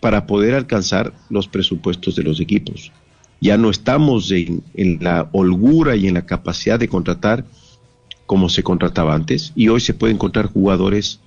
para 0.00 0.26
poder 0.26 0.56
alcanzar 0.56 1.12
los 1.30 1.46
presupuestos 1.46 2.16
de 2.16 2.24
los 2.24 2.40
equipos 2.40 2.90
ya 3.40 3.56
no 3.56 3.70
estamos 3.70 4.30
en, 4.32 4.62
la 5.00 5.28
holgura 5.32 5.96
y 5.96 6.08
en 6.08 6.14
la 6.14 6.26
capacidad 6.26 6.78
de 6.78 6.88
contratar 6.88 7.44
como 8.26 8.48
se 8.48 8.62
contrataba 8.62 9.14
antes 9.14 9.52
y 9.54 9.68
hoy 9.68 9.80
se 9.80 9.94
pueden 9.94 10.16
encontrar 10.16 10.52
jugadores 10.52 11.20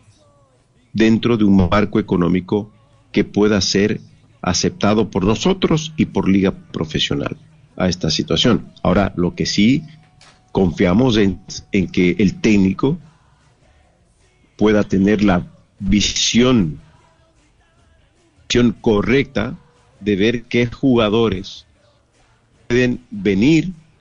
dentro 0.94 1.38
de 1.38 1.46
un 1.46 1.70
marco 1.70 2.00
económico 2.00 2.72
que 3.12 3.24
pueda 3.24 3.60
ser 3.62 4.02
aceptado 4.42 5.10
por 5.10 5.24
nosotros 5.24 5.94
y 5.98 6.06
por 6.06 6.28
liga 6.28 6.52
profesional 6.52 7.38
a 7.78 7.88
esta 7.88 8.10
situación. 8.10 8.68
Ahora, 8.84 9.14
lo 9.16 9.36
que 9.36 9.46
sí 9.46 9.84
confiamos 10.52 11.18
en, 11.18 11.40
en 11.72 11.88
que 11.88 12.16
el 12.20 12.42
técnico 12.42 13.00
pueda 14.58 14.84
tener 14.84 15.24
la 15.24 15.48
visión, 15.80 16.80
visión 18.48 18.76
correcta 18.82 19.58
de 20.02 20.16
ver 20.16 20.44
qué 20.44 20.68
jugadores 20.68 21.66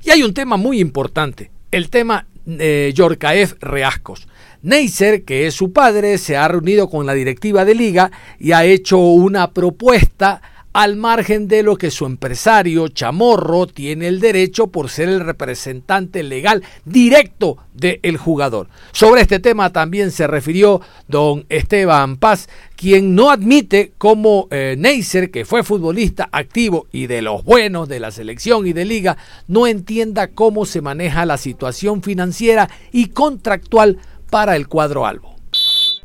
Y 0.02 0.10
hay 0.10 0.22
un 0.22 0.34
tema 0.34 0.56
muy 0.56 0.80
importante, 0.80 1.50
el 1.70 1.90
tema 1.90 2.26
de 2.44 2.92
Yorcaef 2.94 3.54
Reascos. 3.60 4.28
Neisser, 4.62 5.24
que 5.24 5.46
es 5.46 5.54
su 5.54 5.72
padre, 5.72 6.18
se 6.18 6.36
ha 6.36 6.46
reunido 6.48 6.88
con 6.88 7.06
la 7.06 7.14
directiva 7.14 7.64
de 7.64 7.74
liga 7.74 8.10
y 8.38 8.52
ha 8.52 8.64
hecho 8.64 8.98
una 8.98 9.52
propuesta 9.52 10.42
al 10.72 10.96
margen 10.96 11.48
de 11.48 11.62
lo 11.62 11.76
que 11.76 11.90
su 11.90 12.06
empresario 12.06 12.88
Chamorro 12.88 13.66
tiene 13.66 14.06
el 14.08 14.20
derecho 14.20 14.68
por 14.68 14.88
ser 14.88 15.08
el 15.08 15.20
representante 15.20 16.22
legal 16.22 16.62
directo 16.84 17.58
del 17.74 18.16
jugador. 18.16 18.68
Sobre 18.92 19.22
este 19.22 19.40
tema 19.40 19.72
también 19.72 20.10
se 20.10 20.26
refirió 20.26 20.80
don 21.08 21.44
Esteban 21.48 22.18
Paz, 22.18 22.48
quien 22.76 23.14
no 23.14 23.30
admite 23.30 23.92
como 23.98 24.48
eh, 24.50 24.76
Neisser, 24.78 25.30
que 25.30 25.44
fue 25.44 25.64
futbolista 25.64 26.28
activo 26.30 26.86
y 26.92 27.06
de 27.06 27.22
los 27.22 27.42
buenos 27.42 27.88
de 27.88 28.00
la 28.00 28.10
selección 28.10 28.66
y 28.66 28.72
de 28.72 28.84
liga, 28.84 29.16
no 29.48 29.66
entienda 29.66 30.28
cómo 30.28 30.66
se 30.66 30.82
maneja 30.82 31.26
la 31.26 31.38
situación 31.38 32.02
financiera 32.02 32.70
y 32.92 33.06
contractual 33.06 33.98
para 34.30 34.56
el 34.56 34.68
cuadro 34.68 35.06
albo. 35.06 35.34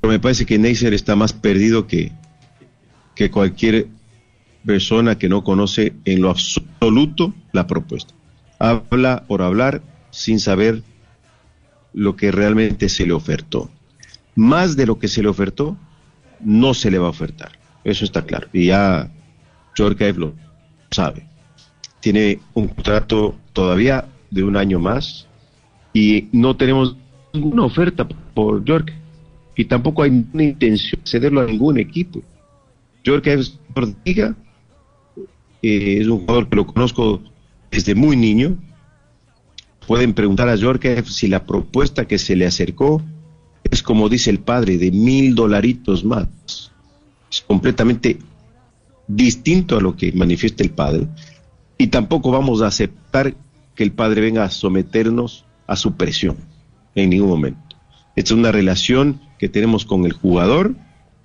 Me 0.01 0.19
parece 0.19 0.45
que 0.45 0.57
Neisser 0.57 0.93
está 0.93 1.15
más 1.15 1.33
perdido 1.33 1.87
que, 1.87 2.11
que 3.15 3.31
cualquier 3.31 3.87
persona 4.65 5.17
que 5.17 5.29
no 5.29 5.43
conoce 5.43 5.93
en 6.05 6.21
lo 6.21 6.29
absoluto 6.29 7.33
la 7.51 7.67
propuesta. 7.67 8.13
Habla 8.59 9.23
por 9.27 9.41
hablar 9.41 9.81
sin 10.11 10.39
saber 10.39 10.81
lo 11.93 12.15
que 12.15 12.31
realmente 12.31 12.89
se 12.89 13.05
le 13.05 13.13
ofertó. 13.13 13.69
Más 14.35 14.75
de 14.75 14.85
lo 14.85 14.99
que 14.99 15.07
se 15.07 15.21
le 15.21 15.29
ofertó, 15.29 15.77
no 16.41 16.73
se 16.73 16.91
le 16.91 16.99
va 16.99 17.07
a 17.07 17.11
ofertar. 17.11 17.53
Eso 17.83 18.03
está 18.03 18.25
claro. 18.25 18.47
Y 18.51 18.67
ya 18.67 19.09
George 19.75 20.13
lo 20.13 20.33
sabe. 20.91 21.27
Tiene 22.01 22.39
un 22.53 22.67
contrato 22.67 23.35
todavía 23.53 24.07
de 24.31 24.43
un 24.43 24.57
año 24.57 24.79
más 24.79 25.27
y 25.93 26.27
no 26.31 26.57
tenemos 26.57 26.97
ninguna 27.33 27.63
oferta 27.63 28.07
por 28.07 28.65
George. 28.65 28.93
Y 29.55 29.65
tampoco 29.65 30.03
hay 30.03 30.11
ninguna 30.11 30.43
intención 30.43 31.01
de 31.01 31.09
cederlo 31.09 31.41
a 31.41 31.45
ningún 31.45 31.79
equipo. 31.79 32.21
George 33.03 33.33
es 33.33 33.57
es 35.65 36.07
un 36.07 36.19
jugador 36.19 36.49
que 36.49 36.55
lo 36.55 36.67
conozco 36.67 37.21
desde 37.71 37.95
muy 37.95 38.15
niño. 38.15 38.57
Pueden 39.87 40.13
preguntar 40.13 40.49
a 40.49 40.57
Jorge 40.57 41.03
si 41.03 41.27
la 41.27 41.45
propuesta 41.45 42.07
que 42.07 42.17
se 42.17 42.35
le 42.35 42.45
acercó 42.45 43.01
es 43.63 43.81
como 43.81 44.09
dice 44.09 44.29
el 44.29 44.39
padre, 44.39 44.77
de 44.77 44.91
mil 44.91 45.35
dolaritos 45.35 46.03
más. 46.03 46.71
Es 47.31 47.41
completamente 47.41 48.19
distinto 49.07 49.77
a 49.77 49.81
lo 49.81 49.95
que 49.95 50.11
manifiesta 50.11 50.63
el 50.63 50.71
padre. 50.71 51.07
Y 51.77 51.87
tampoco 51.87 52.31
vamos 52.31 52.61
a 52.61 52.67
aceptar 52.67 53.35
que 53.75 53.83
el 53.83 53.91
padre 53.91 54.21
venga 54.21 54.43
a 54.43 54.49
someternos 54.49 55.45
a 55.67 55.75
su 55.75 55.95
presión 55.95 56.37
en 56.95 57.09
ningún 57.09 57.29
momento. 57.29 57.75
Esta 58.15 58.33
es 58.33 58.39
una 58.39 58.51
relación 58.51 59.19
que 59.37 59.49
tenemos 59.49 59.85
con 59.85 60.05
el 60.05 60.13
jugador 60.13 60.75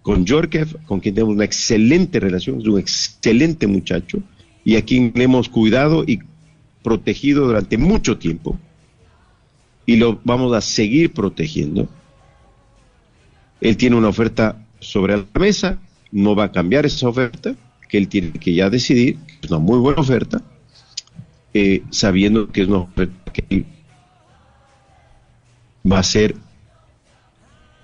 con 0.03 0.27
Jorkev, 0.27 0.83
con 0.87 1.01
quien 1.01 1.15
tenemos 1.15 1.35
una 1.35 1.45
excelente 1.45 2.21
relación, 2.21 2.61
es 2.61 2.67
un 2.67 2.79
excelente 2.79 3.67
muchacho 3.67 4.23
y 4.65 4.77
a 4.77 4.85
quien 4.85 5.13
le 5.15 5.25
hemos 5.25 5.49
cuidado 5.49 6.05
y 6.07 6.21
protegido 6.83 7.47
durante 7.47 7.77
mucho 7.77 8.19
tiempo 8.19 8.59
y 9.87 9.97
lo 9.97 10.21
vamos 10.25 10.55
a 10.55 10.61
seguir 10.61 11.13
protegiendo. 11.13 11.89
Él 13.61 13.77
tiene 13.77 13.97
una 13.97 14.09
oferta 14.09 14.65
sobre 14.79 15.17
la 15.17 15.27
mesa, 15.39 15.79
no 16.13 16.35
va 16.35 16.45
a 16.45 16.53
cambiar 16.53 16.87
esa 16.87 17.09
oferta, 17.09 17.55
que 17.89 17.99
él 17.99 18.09
tiene 18.09 18.33
que 18.33 18.55
ya 18.55 18.71
decidir, 18.71 19.19
es 19.43 19.51
una 19.51 19.59
muy 19.59 19.79
buena 19.79 20.01
oferta, 20.01 20.43
eh, 21.53 21.83
sabiendo 21.91 22.49
que 22.49 22.63
es 22.63 22.69
una 22.69 22.79
oferta 22.79 23.33
que 23.33 23.65
va 25.91 25.99
a 25.99 26.03
ser 26.03 26.37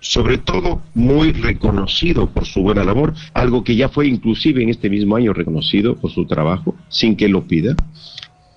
sobre 0.01 0.39
todo 0.39 0.83
muy 0.95 1.33
reconocido 1.33 2.29
por 2.31 2.47
su 2.47 2.63
buena 2.63 2.85
labor, 2.85 3.15
algo 3.35 3.65
que 3.65 3.77
ya 3.77 3.89
fue 3.89 4.07
inclusive 4.07 4.63
en 4.63 4.69
este 4.69 4.91
mismo 4.91 5.17
año 5.17 5.33
reconocido 5.33 5.97
por 5.97 6.11
su 6.11 6.27
trabajo, 6.27 6.75
sin 6.89 7.17
que 7.17 7.29
lo 7.29 7.47
pida. 7.47 7.75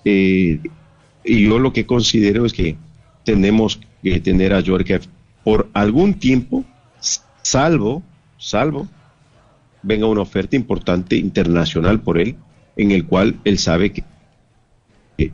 Eh, 0.04 0.60
y 1.24 1.44
yo 1.44 1.58
lo 1.58 1.72
que 1.72 1.86
considero 1.86 2.46
es 2.46 2.52
que 2.52 2.76
tenemos 3.24 3.80
que 4.02 4.20
tener 4.20 4.54
a 4.54 4.62
George 4.62 5.00
por 5.44 5.68
algún 5.74 6.14
tiempo, 6.14 6.64
salvo, 7.42 8.02
salvo, 8.38 8.88
venga 9.82 10.06
una 10.06 10.22
oferta 10.22 10.56
importante 10.56 11.16
internacional 11.16 12.00
por 12.00 12.18
él, 12.18 12.36
en 12.76 12.90
el 12.90 13.06
cual 13.06 13.40
él 13.44 13.58
sabe 13.58 13.92
que, 13.92 14.04
que 15.16 15.32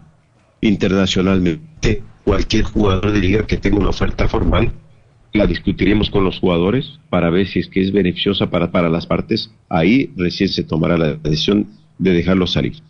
internacionalmente 0.61 2.03
cualquier 2.25 2.64
jugador 2.64 3.12
de 3.12 3.21
liga 3.21 3.47
que 3.47 3.57
tenga 3.57 3.79
una 3.79 3.90
oferta 3.90 4.29
formal 4.29 4.73
la 5.37 5.46
discutiremos 5.46 6.11
con 6.11 6.25
los 6.25 6.38
jugadores 6.40 6.99
para 7.11 7.31
ver 7.31 7.46
si 7.46 7.61
es 7.61 7.68
que 7.68 7.81
es 7.81 7.92
beneficiosa 7.92 8.51
para, 8.51 8.70
para 8.70 8.88
las 8.88 9.07
partes. 9.07 9.51
Ahí 9.68 10.11
recién 10.16 10.49
se 10.49 10.64
tomará 10.64 10.96
la 10.96 11.14
decisión 11.14 11.68
de 11.99 12.12
dejarlo 12.12 12.46
salir. 12.46 12.83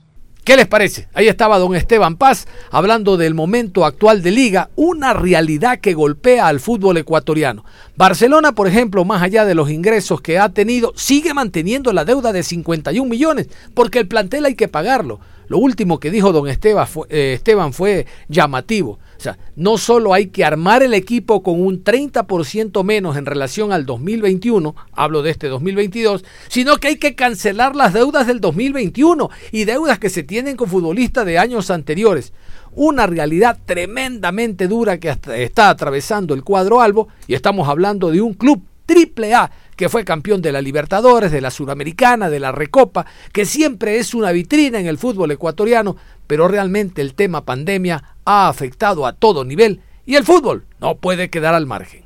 ¿Qué 0.46 0.56
les 0.56 0.68
parece? 0.68 1.08
Ahí 1.12 1.26
estaba 1.26 1.58
don 1.58 1.74
Esteban 1.74 2.14
Paz 2.14 2.46
hablando 2.70 3.16
del 3.16 3.34
momento 3.34 3.84
actual 3.84 4.22
de 4.22 4.30
liga, 4.30 4.70
una 4.76 5.12
realidad 5.12 5.80
que 5.80 5.92
golpea 5.92 6.46
al 6.46 6.60
fútbol 6.60 6.98
ecuatoriano. 6.98 7.64
Barcelona, 7.96 8.52
por 8.52 8.68
ejemplo, 8.68 9.04
más 9.04 9.22
allá 9.22 9.44
de 9.44 9.56
los 9.56 9.70
ingresos 9.70 10.20
que 10.20 10.38
ha 10.38 10.50
tenido, 10.50 10.92
sigue 10.94 11.34
manteniendo 11.34 11.92
la 11.92 12.04
deuda 12.04 12.32
de 12.32 12.44
51 12.44 13.10
millones, 13.10 13.48
porque 13.74 13.98
el 13.98 14.06
plantel 14.06 14.44
hay 14.44 14.54
que 14.54 14.68
pagarlo. 14.68 15.18
Lo 15.48 15.58
último 15.58 16.00
que 16.00 16.10
dijo 16.10 16.32
don 16.32 16.48
Esteban 16.48 16.86
fue, 16.86 17.06
eh, 17.10 17.34
Esteban 17.34 17.72
fue 17.72 18.06
llamativo. 18.28 18.98
O 19.16 19.20
sea, 19.20 19.38
no 19.54 19.78
solo 19.78 20.12
hay 20.12 20.26
que 20.26 20.44
armar 20.44 20.82
el 20.82 20.92
equipo 20.92 21.42
con 21.42 21.60
un 21.60 21.82
30% 21.82 22.84
menos 22.84 23.16
en 23.16 23.24
relación 23.24 23.72
al 23.72 23.86
2021, 23.86 24.74
hablo 24.92 25.22
de 25.22 25.30
este 25.30 25.48
2022, 25.48 26.24
sino 26.48 26.76
que 26.76 26.88
hay 26.88 26.96
que 26.96 27.14
cancelar 27.14 27.74
las 27.74 27.94
deudas 27.94 28.26
del 28.26 28.40
2021 28.40 29.30
y 29.52 29.64
deudas 29.64 29.98
que 29.98 30.10
se 30.10 30.22
tienen 30.22 30.56
con 30.56 30.68
futbolistas 30.68 31.24
de 31.24 31.38
años 31.38 31.70
anteriores. 31.70 32.32
Una 32.74 33.06
realidad 33.06 33.58
tremendamente 33.64 34.68
dura 34.68 34.98
que 34.98 35.08
está 35.08 35.70
atravesando 35.70 36.34
el 36.34 36.44
cuadro 36.44 36.82
albo 36.82 37.08
y 37.26 37.34
estamos 37.34 37.68
hablando 37.68 38.10
de 38.10 38.20
un 38.20 38.34
club 38.34 38.62
triple 38.84 39.34
A 39.34 39.50
que 39.76 39.88
fue 39.88 40.04
campeón 40.04 40.42
de 40.42 40.52
la 40.52 40.62
Libertadores, 40.62 41.30
de 41.30 41.40
la 41.40 41.50
Suramericana, 41.50 42.30
de 42.30 42.40
la 42.40 42.50
Recopa, 42.50 43.06
que 43.32 43.44
siempre 43.44 43.98
es 43.98 44.14
una 44.14 44.32
vitrina 44.32 44.80
en 44.80 44.86
el 44.86 44.98
fútbol 44.98 45.30
ecuatoriano, 45.30 45.96
pero 46.26 46.48
realmente 46.48 47.02
el 47.02 47.14
tema 47.14 47.44
pandemia 47.44 48.16
ha 48.24 48.48
afectado 48.48 49.06
a 49.06 49.12
todo 49.12 49.44
nivel 49.44 49.80
y 50.06 50.16
el 50.16 50.24
fútbol 50.24 50.64
no 50.80 50.96
puede 50.96 51.30
quedar 51.30 51.54
al 51.54 51.66
margen. 51.66 52.04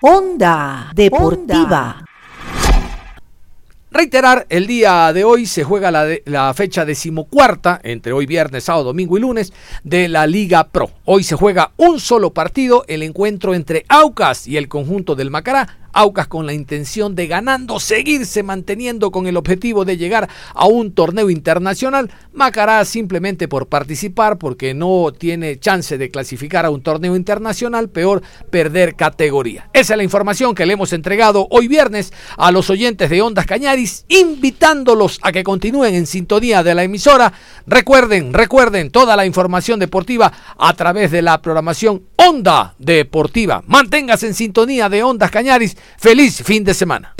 Onda 0.00 0.90
Deportiva. 0.94 2.04
Reiterar, 3.90 4.44
el 4.48 4.66
día 4.66 5.12
de 5.12 5.22
hoy 5.22 5.46
se 5.46 5.62
juega 5.62 5.92
la, 5.92 6.04
la, 6.24 6.52
fecha 6.52 6.84
decimocuarta, 6.84 7.80
entre 7.84 8.12
hoy 8.12 8.26
viernes, 8.26 8.64
sábado, 8.64 8.86
domingo 8.86 9.16
y 9.16 9.20
lunes, 9.20 9.52
de 9.84 10.08
la 10.08 10.26
Liga 10.26 10.64
Pro. 10.64 10.90
Hoy 11.04 11.22
se 11.22 11.36
juega 11.36 11.70
un 11.76 12.00
solo 12.00 12.34
partido, 12.34 12.84
el 12.88 13.04
encuentro 13.04 13.54
entre 13.54 13.84
Aucas 13.88 14.48
y 14.48 14.56
el 14.56 14.66
conjunto 14.66 15.14
del 15.14 15.30
Macará, 15.30 15.83
Aucas 15.94 16.26
con 16.26 16.44
la 16.44 16.52
intención 16.52 17.14
de 17.14 17.28
ganando, 17.28 17.78
seguirse 17.78 18.42
manteniendo 18.42 19.12
con 19.12 19.28
el 19.28 19.36
objetivo 19.36 19.84
de 19.84 19.96
llegar 19.96 20.28
a 20.52 20.66
un 20.66 20.92
torneo 20.92 21.30
internacional. 21.30 22.10
Macará 22.32 22.84
simplemente 22.84 23.46
por 23.46 23.68
participar, 23.68 24.36
porque 24.38 24.74
no 24.74 25.12
tiene 25.16 25.58
chance 25.60 25.96
de 25.96 26.10
clasificar 26.10 26.66
a 26.66 26.70
un 26.70 26.82
torneo 26.82 27.14
internacional, 27.14 27.88
peor 27.88 28.22
perder 28.50 28.96
categoría. 28.96 29.70
Esa 29.72 29.94
es 29.94 29.96
la 29.96 30.02
información 30.02 30.54
que 30.54 30.66
le 30.66 30.72
hemos 30.72 30.92
entregado 30.92 31.46
hoy 31.50 31.68
viernes 31.68 32.12
a 32.36 32.50
los 32.50 32.70
oyentes 32.70 33.08
de 33.08 33.22
Ondas 33.22 33.46
Cañaris, 33.46 34.04
invitándolos 34.08 35.20
a 35.22 35.30
que 35.30 35.44
continúen 35.44 35.94
en 35.94 36.06
sintonía 36.06 36.62
de 36.62 36.74
la 36.74 36.82
emisora. 36.82 37.32
Recuerden, 37.66 38.34
recuerden 38.34 38.90
toda 38.90 39.16
la 39.16 39.26
información 39.26 39.78
deportiva 39.78 40.32
a 40.58 40.74
través 40.74 41.10
de 41.10 41.22
la 41.22 41.40
programación 41.40 42.02
Onda 42.16 42.74
Deportiva. 42.78 43.62
Manténgase 43.66 44.26
en 44.26 44.34
sintonía 44.34 44.88
de 44.88 45.02
Ondas 45.02 45.30
Cañaris 45.30 45.76
Feliz 45.96 46.42
fin 46.42 46.64
de 46.64 46.74
semana. 46.74 47.14